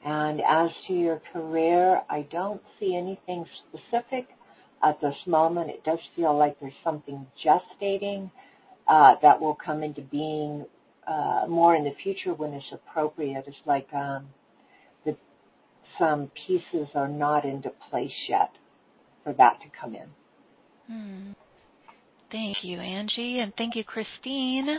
[0.04, 4.28] And as to your career, I don't see anything specific
[4.84, 5.72] at this moment.
[5.72, 8.30] It does feel like there's something gestating
[8.88, 10.66] uh, that will come into being
[11.08, 13.46] uh, more in the future when it's appropriate.
[13.48, 14.28] It's like um,
[16.00, 18.52] some pieces are not into place yet
[19.24, 20.08] for that to come in.
[20.88, 21.32] Hmm.
[22.32, 24.78] Thank you, Angie, and thank you, Christine.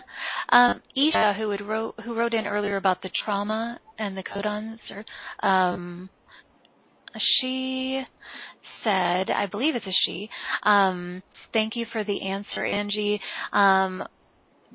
[0.50, 5.48] Um, Isha, who wrote who wrote in earlier about the trauma and the codons, or,
[5.48, 6.10] um,
[7.40, 8.02] she
[8.84, 10.28] said, I believe it's a she.
[10.64, 13.20] Um, thank you for the answer, Angie.
[13.52, 14.02] Um,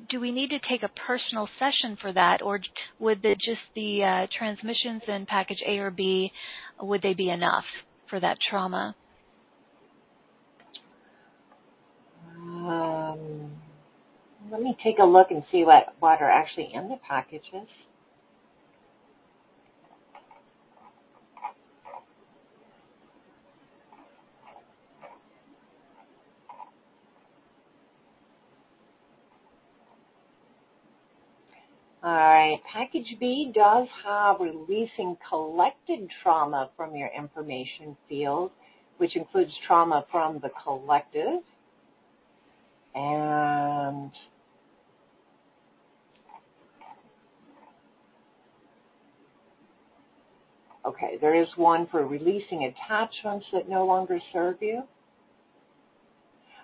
[0.10, 2.60] do we need to take a personal session for that, or
[3.00, 6.32] would the, just the uh, transmissions in package A or B
[6.82, 7.66] would they be enough
[8.10, 8.96] for that trauma?
[12.38, 13.52] Um,
[14.52, 17.68] let me take a look and see what what are actually in the packages.
[32.04, 38.50] All right, package B does have releasing collected trauma from your information field,
[38.98, 41.42] which includes trauma from the collective.
[42.96, 44.12] And
[50.84, 54.82] okay, there is one for releasing attachments that no longer serve you.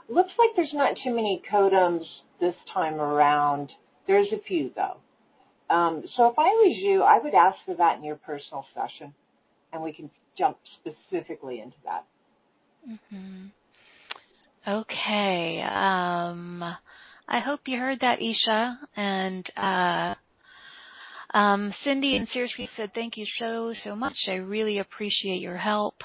[0.10, 2.02] Looks like there's not too many codons
[2.40, 3.72] this time around.
[4.08, 4.98] There's a few though.
[5.70, 9.14] Um, so if I was you, I would ask for that in your personal session,
[9.74, 12.06] and we can jump specifically into that.
[12.90, 13.46] Mm-hmm.
[14.68, 15.62] Okay.
[15.62, 16.64] Um,
[17.28, 18.80] I hope you heard that, Isha.
[18.96, 20.16] And uh,
[21.38, 24.16] um, Cindy and seriously said, thank you so, so much.
[24.28, 25.96] I really appreciate your help.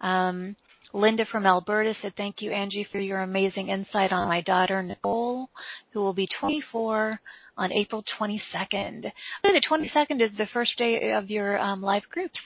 [0.00, 0.56] Um,
[0.94, 5.50] Linda from Alberta said, thank you, Angie, for your amazing insight on my daughter, Nicole,
[5.92, 7.20] who will be 24
[7.58, 9.04] on April 22nd.
[9.42, 12.38] The 22nd is the first day of your um, live groups.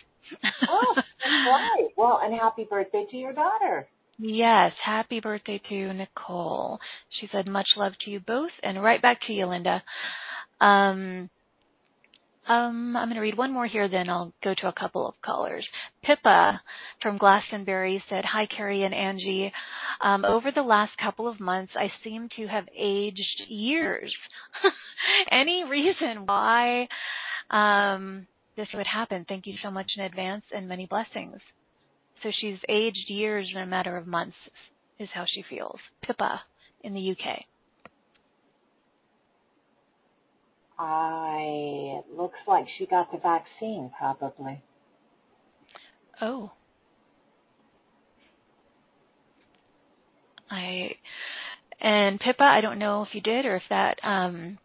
[0.68, 0.94] oh,
[1.26, 1.88] right.
[1.96, 3.86] Well, and happy birthday to your daughter.
[4.18, 6.78] Yes, happy birthday to Nicole.
[7.20, 9.82] She said much love to you both, and right back to you, Linda.
[10.60, 11.28] Um,
[12.48, 15.14] um, I'm going to read one more here, then I'll go to a couple of
[15.24, 15.64] callers.
[16.02, 16.60] Pippa
[17.00, 19.52] from Glastonbury said, Hi, Carrie and Angie.
[20.02, 24.12] Um, over the last couple of months, I seem to have aged years.
[25.30, 26.88] Any reason why
[27.50, 28.26] um,
[28.56, 29.24] this would happen?
[29.28, 31.38] Thank you so much in advance and many blessings.
[32.24, 34.36] So she's aged years in a matter of months,
[34.98, 35.78] is how she feels.
[36.02, 36.40] Pippa
[36.82, 37.44] in the UK.
[40.78, 44.62] I it looks like she got the vaccine probably.
[46.20, 46.52] Oh.
[50.50, 50.96] I
[51.80, 54.58] and Pippa, I don't know if you did or if that um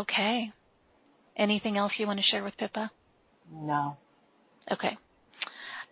[0.00, 0.52] okay.
[1.36, 2.90] Anything else you want to share with Pippa?
[3.52, 3.96] No.
[4.70, 4.96] Okay.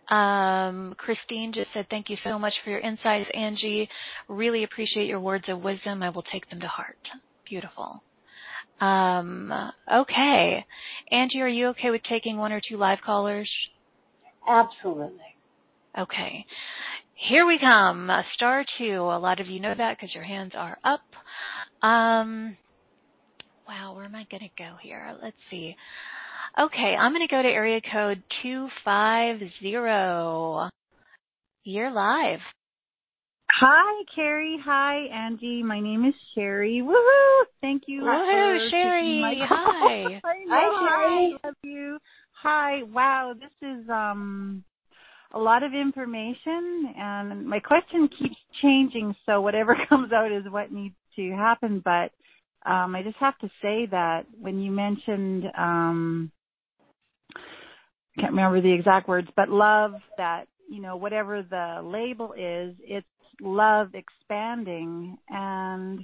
[0.09, 3.89] Um, Christine just said, Thank you so much for your insights, Angie.
[4.27, 6.03] Really appreciate your words of wisdom.
[6.03, 6.97] I will take them to heart.
[7.47, 8.01] Beautiful.
[8.79, 9.51] Um,
[9.91, 10.65] okay.
[11.11, 13.49] Angie, are you okay with taking one or two live callers?
[14.47, 15.19] Absolutely.
[15.97, 16.45] Okay.
[17.15, 18.09] Here we come.
[18.09, 18.99] Uh, star two.
[18.99, 21.01] A lot of you know that because your hands are up.
[21.87, 22.57] Um,
[23.67, 25.15] wow, where am I going to go here?
[25.21, 25.75] Let's see.
[26.59, 30.69] Okay, I'm going to go to area code 250.
[31.63, 32.39] You're live.
[33.59, 34.57] Hi, Carrie.
[34.65, 35.61] Hi, Angie.
[35.61, 36.81] My name is Sherry.
[36.83, 37.45] Woohoo!
[37.61, 38.01] Thank you.
[38.01, 39.21] Woohoo, Sherry.
[39.47, 40.19] Hi.
[40.23, 41.37] Hi, Sherry.
[41.43, 41.99] I love you.
[42.41, 42.81] Hi.
[42.83, 44.63] Wow, this is um
[45.33, 50.71] a lot of information and my question keeps changing so whatever comes out is what
[50.71, 52.11] needs to happen but
[52.69, 56.31] um I just have to say that when you mentioned um
[58.19, 63.07] can't remember the exact words but love that you know whatever the label is it's
[63.43, 65.99] love expanding and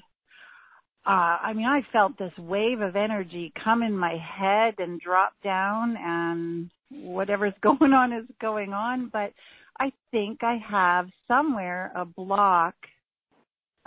[1.05, 5.33] uh I mean I felt this wave of energy come in my head and drop
[5.43, 9.33] down and whatever's going on is going on but
[9.79, 12.75] I think I have somewhere a block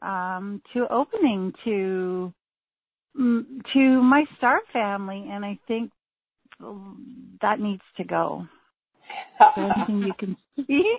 [0.01, 2.33] um to opening to
[3.19, 5.91] mm, to my star family and I think
[7.41, 8.47] that needs to go.
[9.57, 10.97] Anything you can see?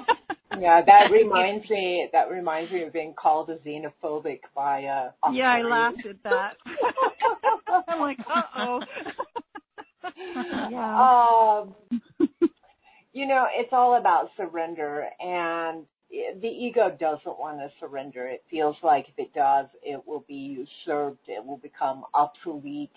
[0.58, 2.08] yeah, that reminds me.
[2.12, 5.10] That reminds me of being called a xenophobic by a.
[5.22, 5.30] uh.
[5.32, 6.56] Yeah, I laughed at that.
[7.88, 8.80] I'm like, uh oh.
[10.70, 11.62] yeah.
[11.62, 11.74] Um,
[13.12, 18.26] you know, it's all about surrender, and the ego doesn't want to surrender.
[18.26, 21.28] It feels like if it does, it will be usurped.
[21.28, 22.92] It will become obsolete,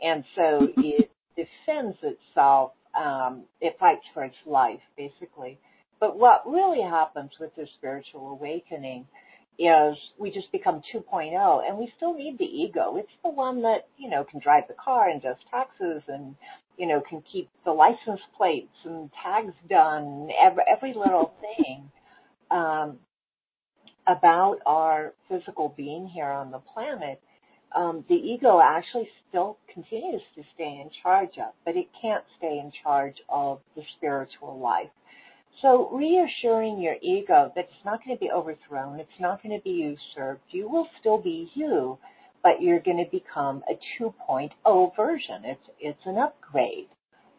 [0.00, 2.72] and so it defends itself.
[2.98, 5.58] Um, it fights for its life, basically.
[6.00, 9.06] But what really happens with the spiritual awakening
[9.58, 12.96] is we just become 2.0 and we still need the ego.
[12.96, 16.36] It's the one that, you know, can drive the car and does taxes and,
[16.76, 21.90] you know, can keep the license plates and tags done, every, every little thing,
[22.50, 22.98] um,
[24.06, 27.20] about our physical being here on the planet.
[27.76, 32.58] Um, the ego actually still continues to stay in charge of, but it can't stay
[32.58, 34.90] in charge of the spiritual life.
[35.60, 39.62] So reassuring your ego that it's not going to be overthrown, it's not going to
[39.62, 41.98] be usurped, you will still be you,
[42.42, 45.44] but you're going to become a 2.0 version.
[45.44, 46.88] It's, it's an upgrade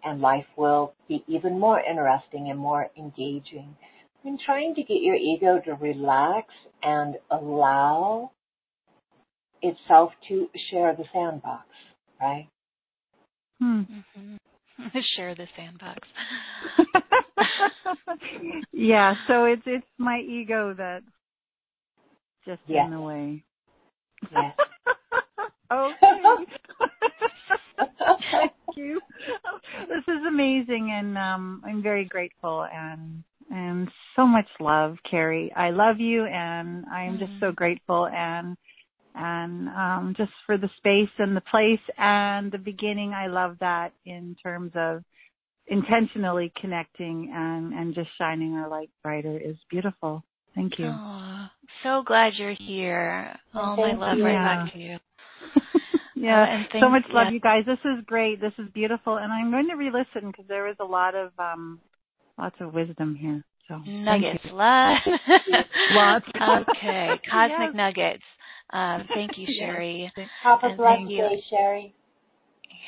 [0.04, 3.76] and life will be even more interesting and more engaging.
[4.24, 6.48] And trying to get your ego to relax
[6.84, 8.32] and allow
[9.62, 11.66] itself to share the sandbox,
[12.20, 12.48] right?
[13.60, 13.82] Hmm.
[13.82, 14.36] Mm-hmm.
[15.16, 16.08] share the sandbox.
[18.72, 21.06] yeah, so it's it's my ego that's
[22.46, 22.86] just yes.
[22.86, 23.44] in the way.
[24.32, 24.56] Yes.
[25.72, 25.96] okay.
[28.32, 29.00] Thank you.
[29.88, 35.52] This is amazing and um I'm very grateful and and so much love, Carrie.
[35.56, 37.56] I love you and I'm just so mm-hmm.
[37.56, 38.58] grateful and
[39.18, 43.14] and um, just for the space and the place and the beginning.
[43.14, 45.04] I love that in terms of
[45.68, 50.24] intentionally connecting and, and just shining our light brighter is beautiful.
[50.56, 50.88] Thank you.
[50.88, 51.48] Oh,
[51.84, 53.36] so glad you're here.
[53.54, 54.26] All my love you.
[54.26, 54.98] right back to you.
[56.16, 57.34] yeah, uh, and thank, so much love, yeah.
[57.34, 57.64] you guys.
[57.66, 58.42] This is great.
[58.42, 61.80] This is beautiful, and I'm going to re-listen because there was a lot of um,
[62.40, 63.44] lots of wisdom here.
[63.68, 65.06] So nuggets, lots.
[65.92, 66.26] lots.
[66.36, 67.76] okay, cosmic yes.
[67.76, 68.24] nuggets.
[68.72, 70.12] Um, thank you, Sherry.
[70.44, 71.96] Have a blessed day, Sherry.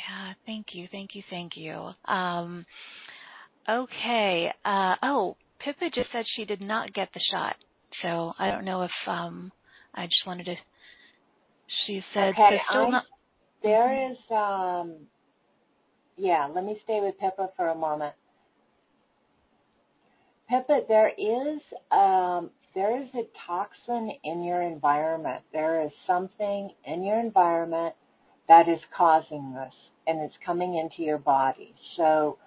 [0.10, 1.92] Yeah, thank you, thank you, thank you.
[2.06, 2.66] Um,
[3.70, 4.50] okay.
[4.66, 7.58] Uh, oh, Pippa just said she did not get the shot,
[8.02, 9.52] so I don't know if um,
[9.96, 10.56] I just wanted to.
[11.86, 13.06] She said okay, still I, not.
[13.64, 15.08] There is um,
[16.18, 16.48] yeah.
[16.54, 18.16] Let me stay with Pippa for a moment.
[20.50, 21.62] Pippa, there is
[21.92, 25.44] um, there is a toxin in your environment.
[25.52, 27.96] There is something in your environment
[28.48, 29.74] that is causing this,
[30.08, 31.74] and it's coming into your body.
[31.98, 32.38] So,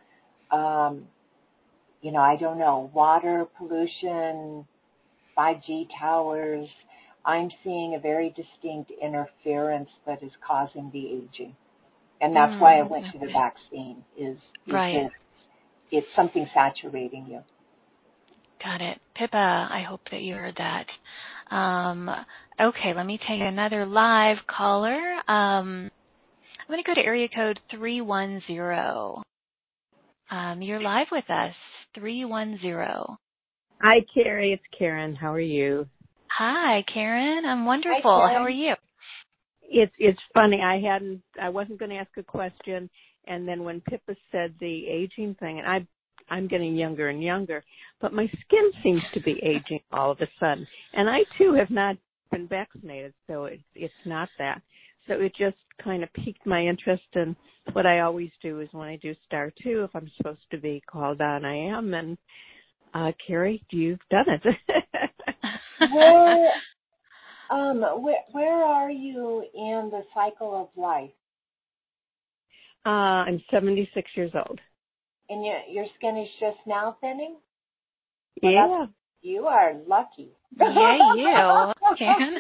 [0.51, 1.09] um,
[2.03, 4.67] you know, I don't know, water pollution,
[5.37, 6.69] 5G towers.
[7.25, 11.57] I'm seeing a very distinct interference that is causing the aging,
[12.21, 14.05] and that's mm, why I went to the vaccine.
[14.19, 14.37] Is,
[14.67, 15.11] is right.
[15.91, 17.41] it's something saturating you.
[18.63, 18.99] Got it.
[19.17, 20.87] Pippa, I hope that you heard that.
[21.55, 22.09] Um,
[22.61, 24.99] okay, let me take another live caller.
[25.29, 25.91] Um,
[26.61, 29.23] I'm going to go to area code 310.
[30.31, 31.55] Um, you're live with us,
[31.97, 33.17] 310.
[33.83, 34.53] Hi, Carrie.
[34.53, 35.17] It's Karen.
[35.17, 35.87] How are you?
[36.31, 37.45] Hi, Karen.
[37.45, 38.01] I'm wonderful.
[38.05, 38.75] Hi, How are you?
[39.63, 40.61] It's it's funny.
[40.63, 41.23] I hadn't.
[41.41, 42.89] I wasn't going to ask a question,
[43.27, 45.87] and then when Pippa said the aging thing, and I
[46.31, 47.63] I'm getting younger and younger,
[48.01, 50.67] but my skin seems to be aging all of a sudden.
[50.95, 51.97] And I too have not
[52.31, 54.63] been vaccinated, so it, it's not that.
[55.07, 57.35] So it just kind of piqued my interest and
[57.73, 60.83] what I always do is when I do star two, if I'm supposed to be
[60.91, 61.95] called on, I am.
[61.95, 62.19] And
[62.95, 64.43] uh Carrie, you've done it.
[65.93, 66.51] where,
[67.51, 71.11] um, where, where are you in the cycle of life?
[72.85, 74.59] Uh, I'm 76 years old.
[75.29, 77.37] And your your skin is just now thinning?
[78.43, 78.87] Well, yeah.
[79.23, 80.33] You are lucky.
[80.59, 81.25] Yeah, you
[81.99, 82.39] can.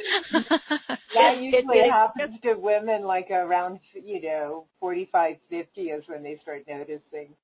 [1.14, 6.64] that usually happens to women like around, you know, forty-five, fifty is when they start
[6.68, 7.34] noticing.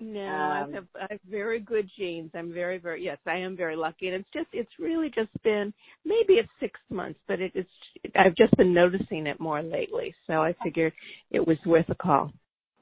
[0.00, 2.30] No, um, I, have, I have very good genes.
[2.34, 5.74] I'm very, very yes, I am very lucky, and it's just it's really just been
[6.06, 7.68] maybe it's six months, but it, it's
[8.16, 10.14] I've just been noticing it more lately.
[10.26, 10.94] So I figured
[11.30, 12.32] it was worth a call.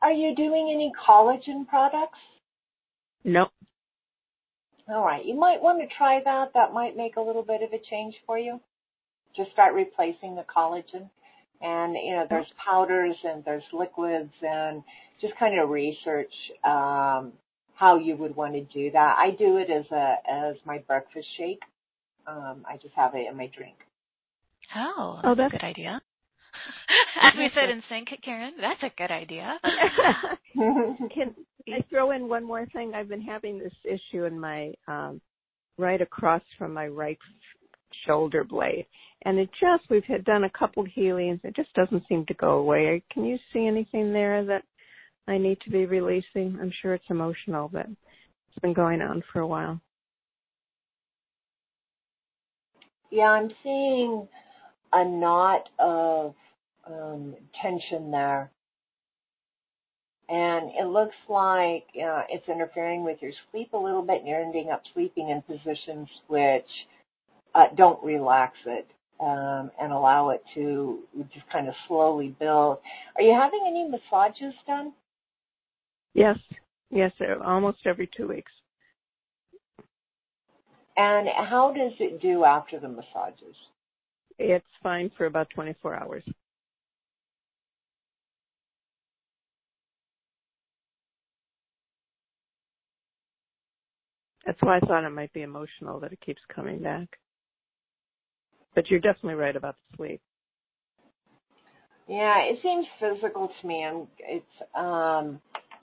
[0.00, 2.18] Are you doing any collagen products?
[3.24, 3.50] Nope.
[4.88, 5.24] All right.
[5.24, 6.52] You might want to try that.
[6.54, 8.60] That might make a little bit of a change for you.
[9.36, 11.10] Just start replacing the collagen.
[11.60, 14.82] And, you know, there's powders and there's liquids and
[15.20, 16.32] just kind of research
[16.64, 17.32] um,
[17.74, 19.16] how you would want to do that.
[19.18, 21.62] I do it as a as my breakfast shake.
[22.26, 23.76] Um, I just have it in my drink.
[24.76, 26.00] Oh, that's, oh, that's a good idea.
[27.22, 29.59] As we said in sync, Karen, that's a good idea.
[30.55, 31.35] Can
[31.68, 32.93] I throw in one more thing?
[32.94, 35.20] I've been having this issue in my um
[35.76, 37.18] right across from my right
[38.06, 38.86] shoulder blade.
[39.24, 41.40] And it just we've had done a couple healings.
[41.44, 43.02] It just doesn't seem to go away.
[43.12, 44.62] Can you see anything there that
[45.26, 46.59] I need to be releasing?
[46.60, 49.80] I'm sure it's emotional, but it's been going on for a while.
[53.10, 54.28] Yeah, I'm seeing
[54.93, 56.35] a knot of
[56.89, 58.51] um, tension there.
[60.28, 64.43] And it looks like uh, it's interfering with your sleep a little bit, and you're
[64.43, 66.66] ending up sleeping in positions which
[67.55, 68.86] uh, don't relax it
[69.20, 71.01] um, and allow it to
[71.32, 72.78] just kind of slowly build.
[73.16, 74.93] Are you having any massages done?
[76.15, 76.39] Yes,
[76.90, 77.12] yes,
[77.43, 78.52] almost every two weeks.
[80.97, 83.55] And how does it do after the massages?
[84.39, 86.24] It's fine for about 24 hours.
[94.48, 97.18] That's why I thought it might be emotional that it keeps coming back.
[98.74, 100.22] But you're definitely right about the sleep.
[102.08, 105.42] Yeah, it seems physical to me, and it's um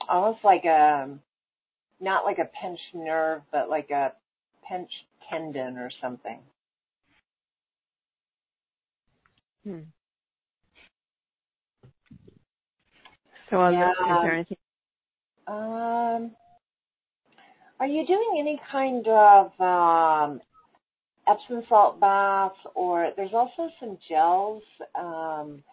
[0.09, 1.15] almost like a
[1.99, 4.13] not like a pinched nerve, but like a
[4.67, 4.93] pinched
[5.29, 6.39] tendon or something.
[9.63, 9.79] Hmm.
[13.51, 13.91] So, yeah.
[13.91, 14.57] is there anything?
[15.45, 16.31] Um,
[17.80, 20.41] are you doing any kind of um,
[21.27, 24.64] Epsom salt baths, or there's also some gels
[24.97, 25.64] um,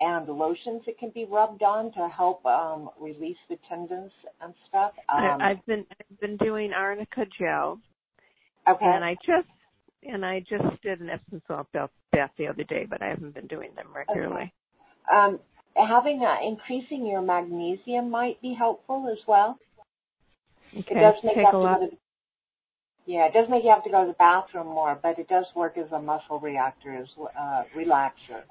[0.00, 4.92] and lotions that can be rubbed on to help um, release the tendons and stuff.
[5.08, 7.80] Um, I, I've been I've been doing arnica gel.
[8.68, 8.84] Okay.
[8.84, 9.48] And I just
[10.04, 13.46] and I just did an Epsom salt bath the other day, but I haven't been
[13.48, 14.52] doing them regularly.
[15.10, 15.16] Okay.
[15.16, 15.40] Um,
[15.74, 19.58] having uh, increasing your magnesium might be helpful as well.
[20.76, 20.94] Okay.
[20.96, 21.82] It does make Take up a lot.
[21.82, 21.90] Of,
[23.06, 25.46] Yeah, it does make you have to go to the bathroom more, but it does
[25.54, 28.42] work as a muscle reactor as uh, relaxer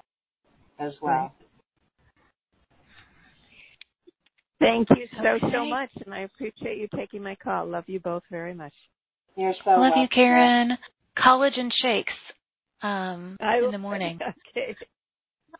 [0.78, 1.34] as well.
[4.60, 5.52] Thank you so Okay.
[5.52, 7.66] so much, and I appreciate you taking my call.
[7.66, 8.74] Love you both very much.
[9.36, 10.02] You're so Love welcome.
[10.02, 10.78] you, Karen.
[11.16, 12.12] Collagen shakes
[12.82, 14.18] um, I in the morning.
[14.56, 14.76] Okay.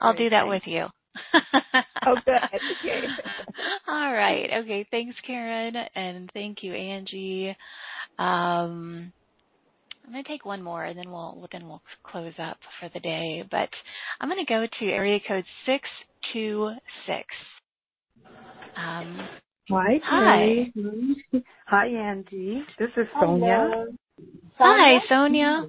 [0.00, 0.66] I'll Great, do that thanks.
[0.66, 0.86] with you.
[2.06, 2.34] Oh, good.
[2.84, 3.08] Okay.
[3.88, 4.50] All right.
[4.62, 4.86] Okay.
[4.90, 7.56] Thanks, Karen, and thank you, Angie.
[8.18, 9.12] Um,
[10.06, 13.00] I'm going to take one more, and then we'll then we'll close up for the
[13.00, 13.44] day.
[13.50, 13.70] But
[14.20, 15.88] I'm going to go to area code six
[16.32, 16.72] two
[17.06, 17.26] six.
[18.76, 19.28] Um,
[19.70, 20.72] Hi, Hi.
[20.74, 20.74] Terry.
[21.66, 22.62] Hi, Angie.
[22.78, 23.70] This is Sonia.
[23.70, 23.86] Hello.
[24.58, 25.66] hi, Sonia?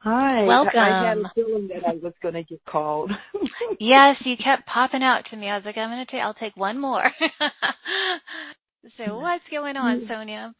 [0.00, 0.44] Hi.
[0.44, 0.78] Welcome.
[0.78, 3.10] I, I had a feeling that I was going to get called.
[3.80, 5.48] Yes, you kept popping out to me.
[5.48, 6.20] I was like, I'm going to take.
[6.20, 7.04] I'll take one more.
[8.96, 10.54] so what's going on, Sonia?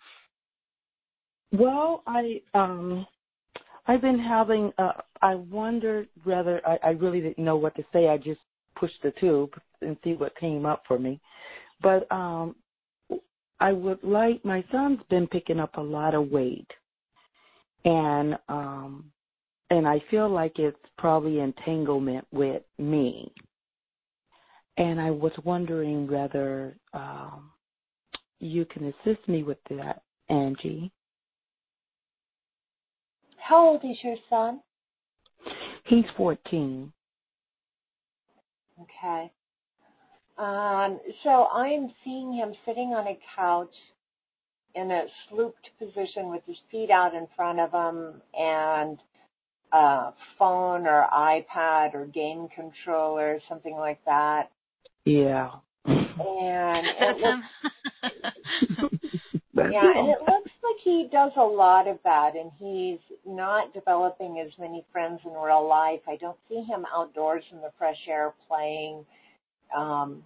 [1.52, 3.06] well, I um,
[3.86, 4.72] I've been having.
[4.78, 8.08] Uh, I wondered whether I, I really didn't know what to say.
[8.08, 8.40] I just
[8.76, 9.50] pushed the tube
[9.80, 11.20] and see what came up for me.
[11.82, 12.54] But um,
[13.58, 14.44] I would like.
[14.44, 16.70] My son's been picking up a lot of weight,
[17.84, 19.10] and um,
[19.70, 23.32] and I feel like it's probably entanglement with me.
[24.76, 27.50] And I was wondering whether um,
[28.38, 30.90] you can assist me with that, Angie.
[33.38, 34.60] How old is your son?
[35.84, 36.92] He's 14.
[38.82, 39.32] Okay.
[40.38, 43.74] Um, so I'm seeing him sitting on a couch
[44.74, 48.98] in a slooped position with his feet out in front of him and
[49.72, 54.50] a phone or iPad or game controller, something like that.
[55.04, 55.50] Yeah.
[55.84, 58.92] And it looks
[59.72, 64.42] Yeah, and it looks like he does a lot of that, and he's not developing
[64.44, 66.00] as many friends in real life.
[66.06, 69.04] I don't see him outdoors in the fresh air playing.
[69.76, 70.22] Um,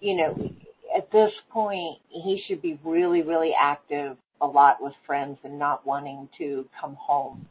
[0.00, 0.50] you know,
[0.96, 5.86] at this point, he should be really, really active a lot with friends and not
[5.86, 7.46] wanting to come home.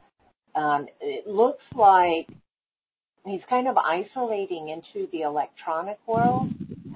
[0.57, 2.27] Um, it looks like
[3.25, 6.49] he's kind of isolating into the electronic world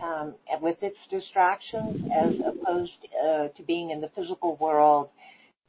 [0.03, 2.91] um, with its distractions as opposed
[3.23, 5.09] uh, to being in the physical world,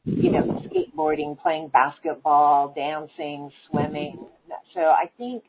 [0.05, 4.25] you know, skateboarding, playing basketball, dancing, swimming.
[4.73, 5.43] So I think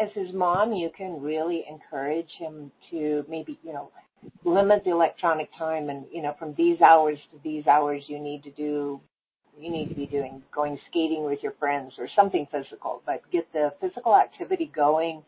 [0.00, 3.90] as his mom, you can really encourage him to maybe, you know,
[4.44, 8.44] limit the electronic time and, you know, from these hours to these hours you need
[8.44, 9.00] to do
[9.60, 13.50] you need to be doing going skating with your friends or something physical, but get
[13.52, 15.22] the physical activity going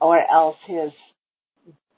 [0.00, 0.92] or else his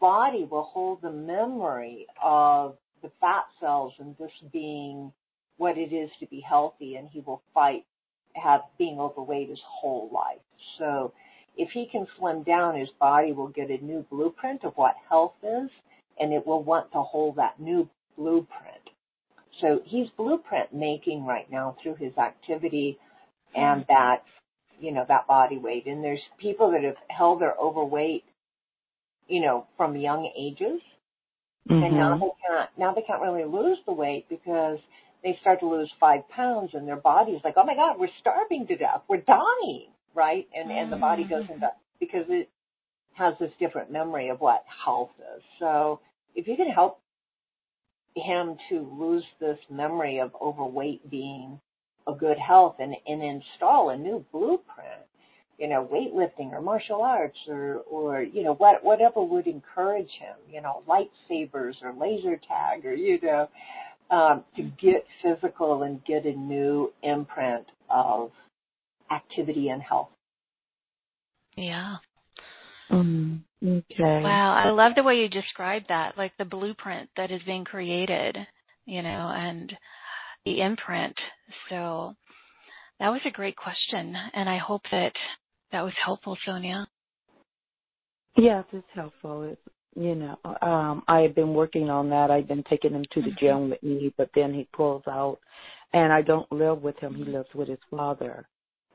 [0.01, 5.13] body will hold the memory of the fat cells and this being
[5.57, 7.85] what it is to be healthy and he will fight
[8.35, 10.41] have being overweight his whole life.
[10.79, 11.13] So
[11.57, 15.35] if he can slim down, his body will get a new blueprint of what health
[15.43, 15.71] is
[16.19, 18.84] and it will want to hold that new blueprint.
[19.61, 22.99] So he's blueprint making right now through his activity
[23.55, 24.23] and that,
[24.81, 25.87] you know, that body weight.
[25.87, 28.25] And there's people that have held their overweight,
[29.29, 30.81] you know, from young ages.
[31.69, 32.21] And now Mhm.
[32.21, 34.79] they can't, now they can't really lose the weight because
[35.23, 38.67] they start to lose five pounds and their body's like, oh my God, we're starving
[38.67, 39.03] to death.
[39.09, 40.47] We're dying, right?
[40.55, 42.51] And, and the body goes into, because it
[43.15, 45.43] has this different memory of what health is.
[45.59, 46.01] So
[46.35, 47.01] if you can help
[48.17, 51.61] him to lose this memory of overweight being
[52.07, 55.03] a good health and, and install a new blueprint,
[55.59, 60.37] you know, weightlifting or martial arts or, or, you know, what, whatever would encourage him,
[60.53, 63.49] you know, lightsabers or laser tag or, you know,
[64.11, 68.31] um, to get physical and get a new imprint of
[69.11, 70.09] activity and health.
[71.57, 71.97] yeah.
[72.91, 74.21] Mm, okay.
[74.23, 78.37] Wow, I love the way you described that, like the blueprint that is being created,
[78.87, 79.77] you know, and
[80.45, 81.17] the imprint.
[81.71, 82.15] So
[83.01, 85.13] that was a great question, and I hope that
[85.73, 86.87] that was helpful, Sonia.
[88.37, 89.45] Yes, it's helpful.
[89.45, 89.61] It's,
[89.97, 92.31] you know, um, I've been working on that.
[92.31, 93.39] I've been taking him to the Mhm.
[93.39, 95.39] gym with me, but then he pulls out,
[95.93, 97.15] and I don't live with him.
[97.15, 98.49] He lives with his father.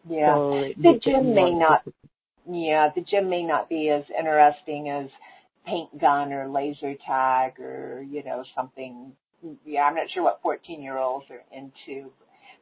[0.10, 0.36] Yeah.
[0.36, 2.12] So the makes gym may not difficult.
[2.52, 5.10] Yeah, the gym may not be as interesting as
[5.66, 9.12] paint gun or laser tag or, you know, something.
[9.66, 12.10] Yeah, I'm not sure what 14 year olds are into.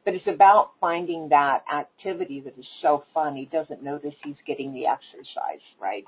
[0.04, 3.34] But it's about finding that activity that is so fun.
[3.34, 6.04] He doesn't notice he's getting the exercise, right?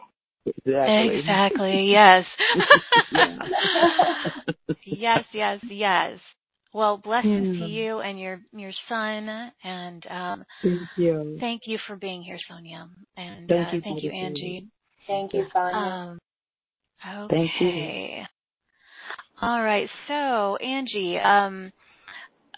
[0.47, 1.19] Exactly.
[1.19, 1.90] Exactly.
[1.90, 2.24] Yes.
[4.85, 5.24] Yes.
[5.32, 5.61] Yes.
[5.69, 6.19] Yes.
[6.73, 7.67] Well, blessings Yeah.
[7.67, 11.37] to you and your your son, and um, Thank you.
[11.41, 14.27] thank you for being here, Sonia, and Thank uh, you, thank you, beautiful.
[14.29, 14.67] Angie.
[15.07, 15.77] Thank you, Sonia.
[15.77, 17.67] Um, Thank you.
[17.69, 18.23] okay.
[19.43, 19.89] All right.
[20.07, 21.73] So, Angie, um,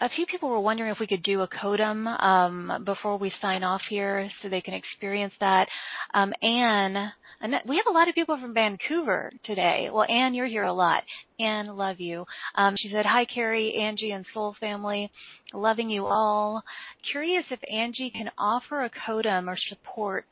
[0.03, 3.63] a few people were wondering if we could do a codon um, before we sign
[3.63, 5.69] off here, so they can experience that.
[6.13, 9.89] Um, Anne, and we have a lot of people from Vancouver today.
[9.93, 11.05] Well, Anne, you're here a lot.
[11.39, 12.25] Anne, love you.
[12.57, 15.09] Um, she said, "Hi, Carrie, Angie, and Soul Family,
[15.53, 16.65] loving you all.
[17.13, 20.27] Curious if Angie can offer a codon or support."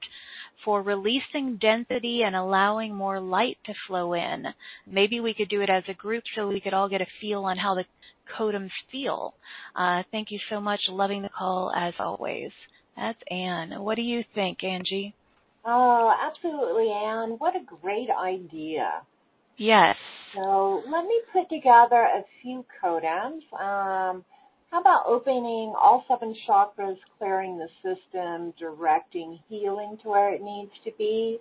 [0.65, 4.47] For releasing density and allowing more light to flow in.
[4.87, 7.45] Maybe we could do it as a group so we could all get a feel
[7.45, 7.85] on how the
[8.39, 9.35] codons feel.
[9.75, 10.81] Uh, thank you so much.
[10.89, 12.51] Loving the call as always.
[12.97, 13.73] That's Anne.
[13.79, 15.15] What do you think, Angie?
[15.65, 17.37] Oh, absolutely, Anne.
[17.39, 19.03] What a great idea.
[19.57, 19.97] Yes.
[20.35, 23.43] So let me put together a few codons.
[23.59, 24.25] Um,
[24.71, 30.73] how about opening all seven chakras, clearing the system, directing healing to where it needs
[30.85, 31.41] to be?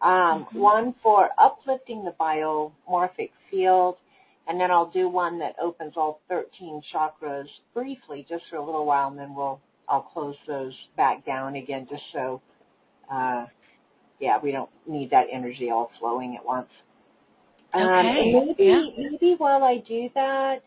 [0.00, 0.54] Um, Mhm.
[0.54, 3.98] One for uplifting the biomorphic field,
[4.46, 8.86] and then I'll do one that opens all 13 chakras briefly, just for a little
[8.86, 12.40] while, and then we'll I'll close those back down again, just so
[13.10, 13.46] uh,
[14.20, 16.70] yeah, we don't need that energy all flowing at once.
[17.72, 18.82] Um, Okay, and maybe yeah.
[18.96, 20.62] maybe while I do that,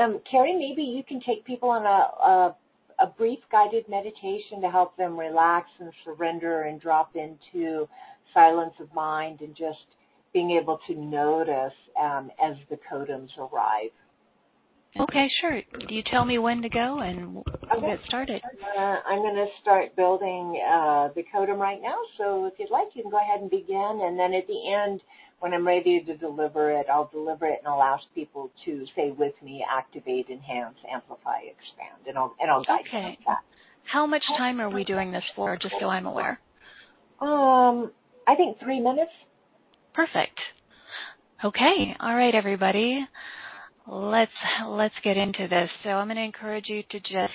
[0.00, 2.56] um, Carrie, maybe you can take people on a, a
[3.02, 7.88] a brief guided meditation to help them relax and surrender and drop into
[8.32, 9.78] silence of mind and just
[10.32, 13.90] being able to notice um, as the codons arrive.
[14.98, 15.62] Okay, sure.
[15.88, 17.44] Do you tell me when to go and we'll
[17.74, 17.86] Okay.
[17.86, 18.42] get started?
[18.44, 22.88] Uh, I'm going to start building uh, the codon right now, so if you'd like,
[22.94, 24.00] you can go ahead and begin.
[24.02, 25.00] And then at the end,
[25.42, 29.10] when I'm ready to deliver it, I'll deliver it and I'll ask people to say
[29.10, 33.18] with me, activate, enhance, amplify, expand, and I'll and I'll guide Okay.
[33.26, 33.38] that.
[33.82, 36.38] How much time are we doing this for, just so I'm aware?
[37.20, 37.90] Um,
[38.28, 39.10] I think three minutes.
[39.94, 40.38] Perfect.
[41.44, 41.96] Okay.
[41.98, 43.04] All right, everybody.
[43.88, 44.30] Let's
[44.68, 45.68] let's get into this.
[45.82, 47.34] So I'm going to encourage you to just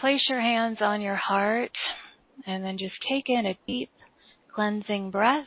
[0.00, 1.70] place your hands on your heart
[2.44, 3.90] and then just take in a deep
[4.52, 5.46] cleansing breath.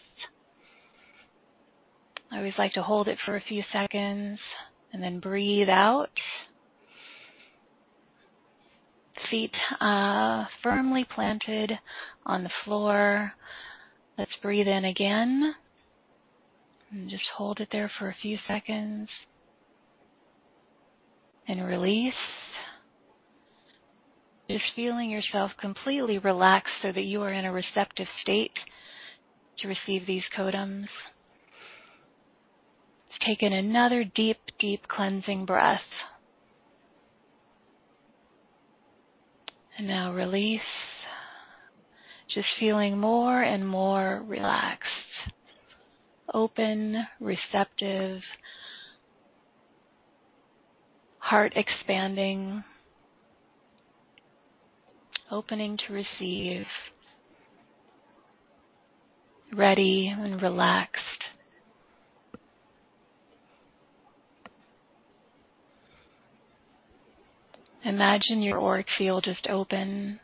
[2.34, 4.39] I always like to hold it for a few seconds
[4.91, 6.10] and then breathe out.
[9.30, 11.72] Feet uh, firmly planted
[12.26, 13.34] on the floor.
[14.18, 15.53] Let's breathe in again.
[16.91, 19.10] And just hold it there for a few seconds.
[21.47, 22.14] And release.
[24.49, 28.51] Just feeling yourself completely relaxed so that you are in a receptive state
[29.60, 30.88] to receive these codons.
[33.14, 35.81] Let's take in another deep, deep cleansing breath.
[39.77, 40.61] And now release.
[42.34, 44.88] Just feeling more and more relaxed
[46.34, 48.22] open, receptive,
[51.19, 52.64] heart expanding,
[55.31, 56.65] opening to receive,
[59.53, 60.99] ready and relaxed.
[67.85, 70.19] Imagine your auric field just open,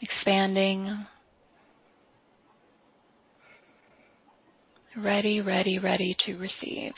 [0.00, 1.06] expanding,
[4.96, 6.92] ready, ready, ready to receive.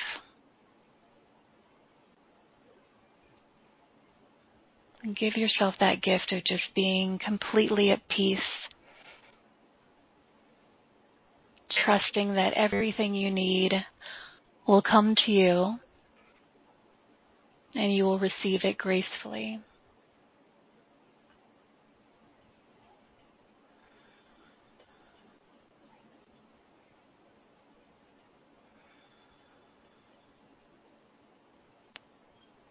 [5.03, 8.39] And give yourself that gift of just being completely at peace,
[11.85, 13.73] trusting that everything you need
[14.67, 15.79] will come to you
[17.77, 19.61] and you will receive it gracefully.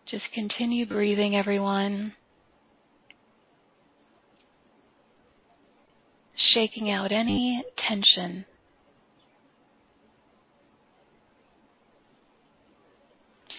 [0.10, 2.14] Just continue breathing, everyone.
[6.54, 8.46] Shaking out any tension.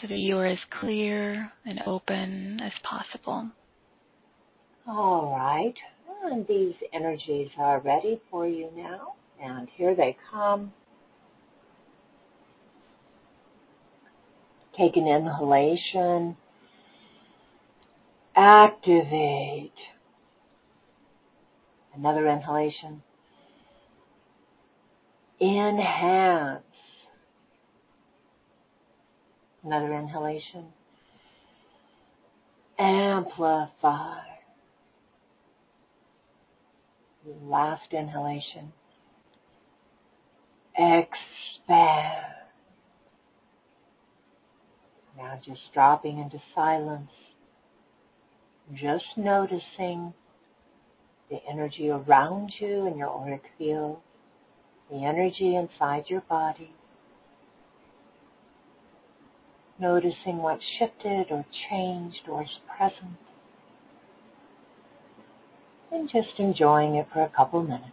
[0.00, 3.48] So that you are as clear and open as possible.
[4.86, 5.74] All right.
[6.24, 9.14] And these energies are ready for you now.
[9.42, 10.72] And here they come.
[14.76, 16.36] Take an inhalation.
[18.36, 19.72] Activate.
[21.94, 23.02] Another inhalation.
[25.40, 26.62] Enhance.
[29.66, 30.66] Another inhalation.
[32.78, 34.20] amplify.
[37.42, 38.72] Last inhalation.
[40.76, 42.26] Expand.
[45.18, 47.10] Now just dropping into silence.
[48.72, 50.14] Just noticing
[51.28, 53.98] the energy around you in your auric field,
[54.90, 56.75] the energy inside your body.
[59.78, 63.16] Noticing what shifted or changed or is present.
[65.92, 67.92] And just enjoying it for a couple minutes.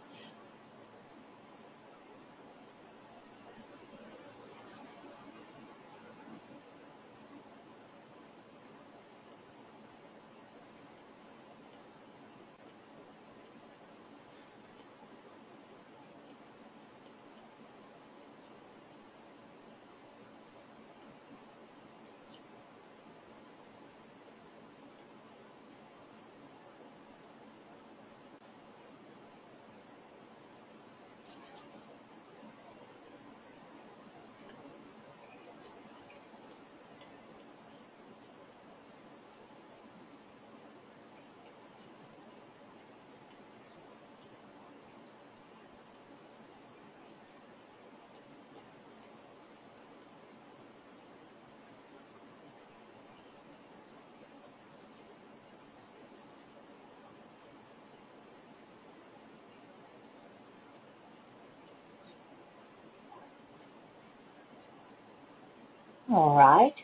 [66.12, 66.74] All right,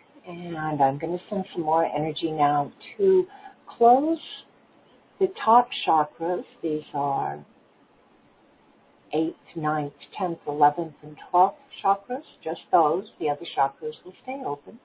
[0.70, 3.26] and I'm going to send some more energy now to
[3.76, 4.18] close
[5.18, 6.44] the top chakras.
[6.62, 7.44] These are
[9.12, 13.04] 8th, 9th, 10th, 11th, and 12th chakras, just those.
[13.18, 14.78] The other chakras will stay open.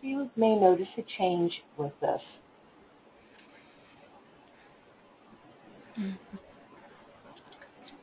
[0.00, 2.20] So you may notice a change with this.
[5.98, 6.36] Mm-hmm.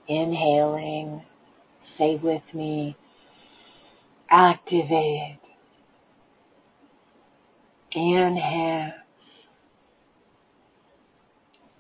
[0.08, 1.24] Inhaling,
[1.98, 2.96] say with me,
[4.30, 5.40] activate
[7.96, 8.94] Enhance.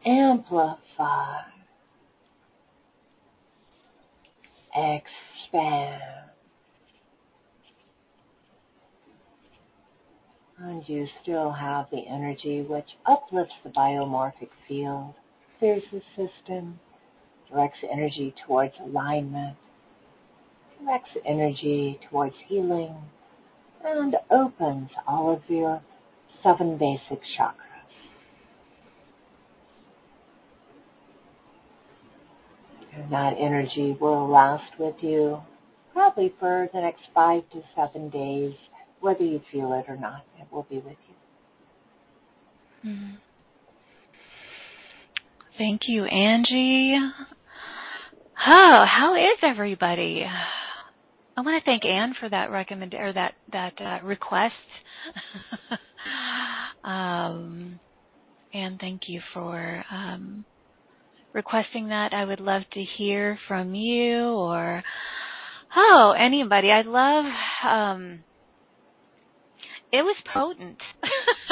[0.06, 1.42] Amplify.
[4.76, 6.02] Expand.
[10.60, 15.14] And you still have the energy which uplifts the biomorphic field,
[15.58, 16.80] clears the system,
[17.50, 19.58] directs energy towards alignment,
[20.80, 22.96] directs energy towards healing,
[23.84, 25.82] and opens all of your
[26.44, 27.56] seven basic chakras.
[32.96, 35.42] And that energy will last with you
[35.94, 38.54] probably for the next five to seven days,
[39.00, 40.26] whether you feel it or not.
[40.40, 40.98] It will be with
[42.84, 42.90] you.
[42.92, 43.16] Mm-hmm.
[45.58, 46.98] Thank you, Angie.
[48.46, 50.26] Oh, how is everybody?
[51.36, 54.54] I want to thank Anne for that recommend or that that uh, request.
[56.84, 57.80] um,
[58.54, 60.46] and thank you for um,
[61.34, 62.14] requesting that.
[62.14, 64.84] I would love to hear from you or
[65.76, 66.70] oh anybody.
[66.70, 67.26] I love.
[67.66, 68.24] Um,
[69.92, 70.78] it was potent.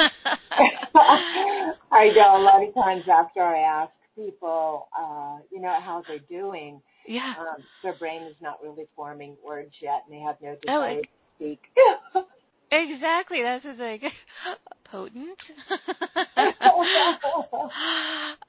[1.92, 6.18] I know a lot of times after I ask people, uh, you know, how they're
[6.28, 7.34] doing yeah.
[7.38, 11.00] Um, their brain is not really forming words yet, and they have no desire oh,
[11.00, 11.60] to speak.
[12.72, 13.42] exactly.
[13.42, 14.02] That's just like
[14.90, 15.38] potent.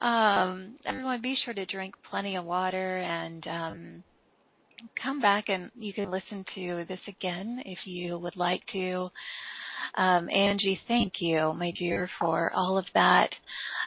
[0.00, 4.04] um, everyone, be sure to drink plenty of water and um,
[5.02, 9.10] come back and you can listen to this again if you would like to.
[9.96, 13.28] Um, Angie, thank you, my dear, for all of that.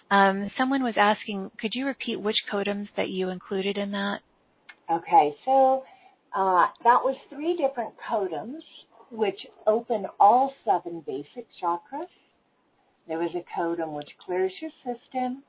[0.09, 4.19] Um, someone was asking, could you repeat which codons that you included in that?
[4.89, 5.83] Okay, so
[6.35, 8.61] uh, that was three different codons
[9.11, 12.07] which open all seven basic chakras.
[13.07, 15.43] There was a codon which clears your system,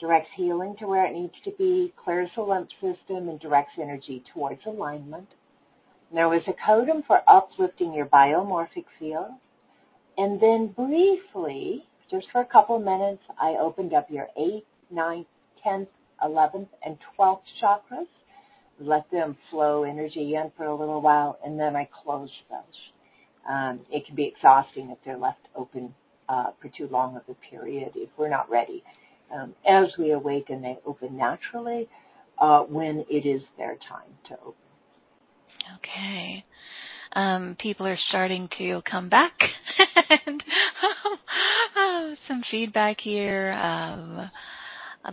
[0.00, 4.24] directs healing to where it needs to be, clears the lymph system, and directs energy
[4.32, 5.28] towards alignment.
[6.12, 9.32] There was a codon for uplifting your biomorphic field.
[10.16, 15.26] And then briefly, just for a couple minutes, I opened up your 8th, 9th,
[15.64, 15.88] 10th,
[16.22, 18.06] 11th, and 12th chakras.
[18.80, 22.58] Let them flow energy in for a little while, and then I close those.
[23.48, 25.94] Um, it can be exhausting if they're left open
[26.28, 28.82] uh, for too long of a period if we're not ready.
[29.34, 31.88] Um, as we awaken, they open naturally
[32.38, 34.54] uh, when it is their time to open.
[35.76, 36.44] Okay.
[37.14, 39.32] Um, people are starting to come back,
[40.26, 40.42] and
[41.76, 43.52] um, some feedback here.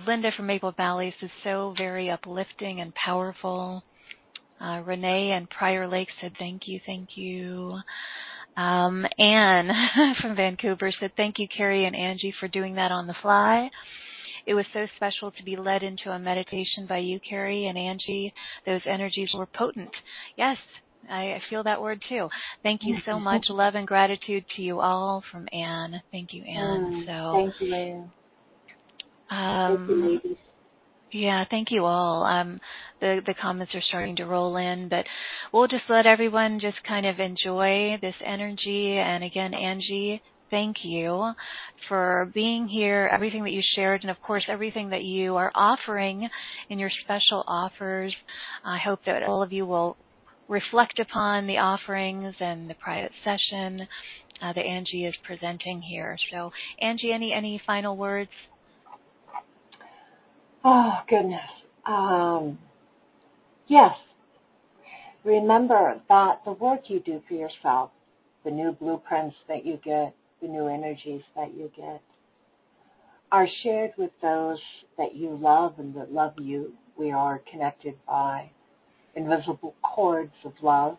[0.08, 3.84] Linda from Maple Valley is so very uplifting and powerful.
[4.60, 7.78] Uh, Renee and Prior Lake said thank you, thank you.
[8.58, 9.70] Um, Anne
[10.22, 13.70] from Vancouver said thank you, Carrie and Angie, for doing that on the fly.
[14.46, 18.34] It was so special to be led into a meditation by you, Carrie and Angie.
[18.66, 19.92] Those energies were potent.
[20.36, 20.58] Yes,
[21.10, 22.28] I feel that word too.
[22.64, 23.46] Thank you so much.
[23.50, 26.02] Love and gratitude to you all from Anne.
[26.12, 26.82] Thank you, Anne.
[26.82, 28.12] Mm, so thank you, Anne.
[29.32, 30.38] Um, thank you, ladies.
[31.14, 32.24] Yeah, thank you all.
[32.24, 32.60] Um,
[33.02, 35.06] the the comments are starting to roll in, but
[35.52, 38.98] we'll just let everyone just kind of enjoy this energy.
[38.98, 41.34] And again, Angie, thank you
[41.90, 46.30] for being here, everything that you shared, and of course, everything that you are offering
[46.70, 48.16] in your special offers.
[48.64, 49.98] I hope that all of you will
[50.48, 53.88] reflect upon the offerings and the private session
[54.42, 56.18] uh, that Angie is presenting here.
[56.32, 56.52] So,
[56.82, 58.30] Angie, any any final words?
[60.64, 61.40] Oh goodness.
[61.86, 62.60] Um,
[63.68, 63.96] yes.
[65.24, 67.92] Remember that the work you do for yourself,
[68.44, 72.02] the new blueprints that you get, the new energies that you get,
[73.32, 74.60] are shared with those
[74.98, 76.74] that you love and that love you.
[76.98, 78.52] We are connected by
[79.16, 80.98] invisible cords of love.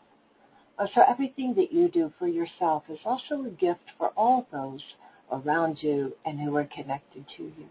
[0.78, 4.80] Uh, so everything that you do for yourself is also a gift for all those
[5.30, 7.68] around you and who are connected to you.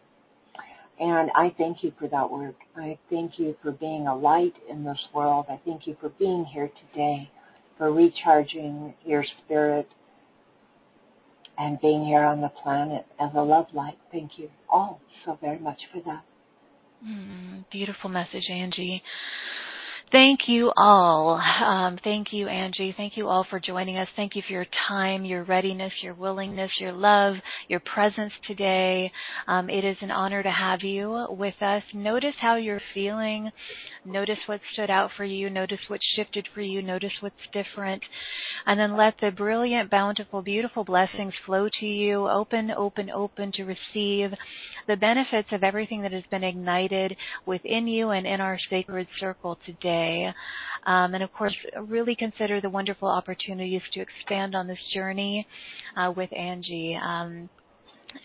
[0.99, 2.55] And I thank you for that work.
[2.75, 5.45] I thank you for being a light in this world.
[5.49, 7.29] I thank you for being here today,
[7.77, 9.87] for recharging your spirit
[11.57, 13.97] and being here on the planet as a love light.
[14.11, 16.23] Thank you all so very much for that.
[17.05, 19.01] Mm, beautiful message, Angie.
[20.11, 21.35] Thank you all.
[21.65, 22.93] Um, thank you, Angie.
[22.97, 24.07] Thank you all for joining us.
[24.15, 27.35] Thank you for your time, your readiness, your willingness, your love,
[27.67, 29.11] your presence today.
[29.47, 31.83] Um, it is an honor to have you with us.
[31.93, 33.51] Notice how you're feeling.
[34.03, 35.49] Notice what stood out for you.
[35.49, 36.81] Notice what shifted for you.
[36.81, 38.01] Notice what's different.
[38.65, 42.27] And then let the brilliant, bountiful, beautiful blessings flow to you.
[42.27, 44.31] Open, open, open to receive
[44.87, 47.15] the benefits of everything that has been ignited
[47.45, 50.31] within you and in our sacred circle today.
[50.87, 55.45] Um, and of course, really consider the wonderful opportunities to expand on this journey
[55.95, 56.97] uh, with Angie.
[56.99, 57.49] Um,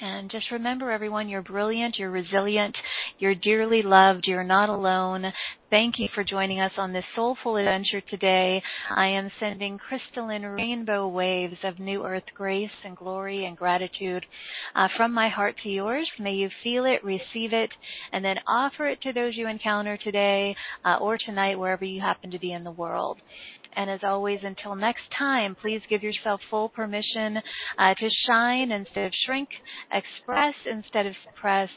[0.00, 2.76] and just remember, everyone, you're brilliant, you're resilient,
[3.18, 5.32] you're dearly loved, you're not alone.
[5.68, 8.62] Thank you for joining us on this soulful adventure today.
[8.94, 14.24] I am sending crystalline rainbow waves of new earth grace and glory and gratitude
[14.76, 16.08] uh, from my heart to yours.
[16.20, 17.70] May you feel it, receive it,
[18.12, 20.54] and then offer it to those you encounter today
[20.84, 23.18] uh, or tonight, wherever you happen to be in the world.
[23.76, 27.36] And as always, until next time, please give yourself full permission
[27.78, 29.48] uh, to shine instead of shrink,
[29.92, 31.68] express instead of suppress,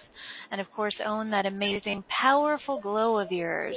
[0.52, 3.76] and of course, own that amazing, powerful glow of yours.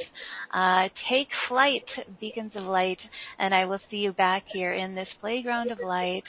[0.55, 1.85] Uh, take flight,
[2.21, 2.99] beacons of light,
[3.39, 6.25] and I will see you back here in this playground of light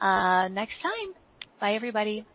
[0.00, 1.14] uh, next time.
[1.60, 2.26] Bye, everybody.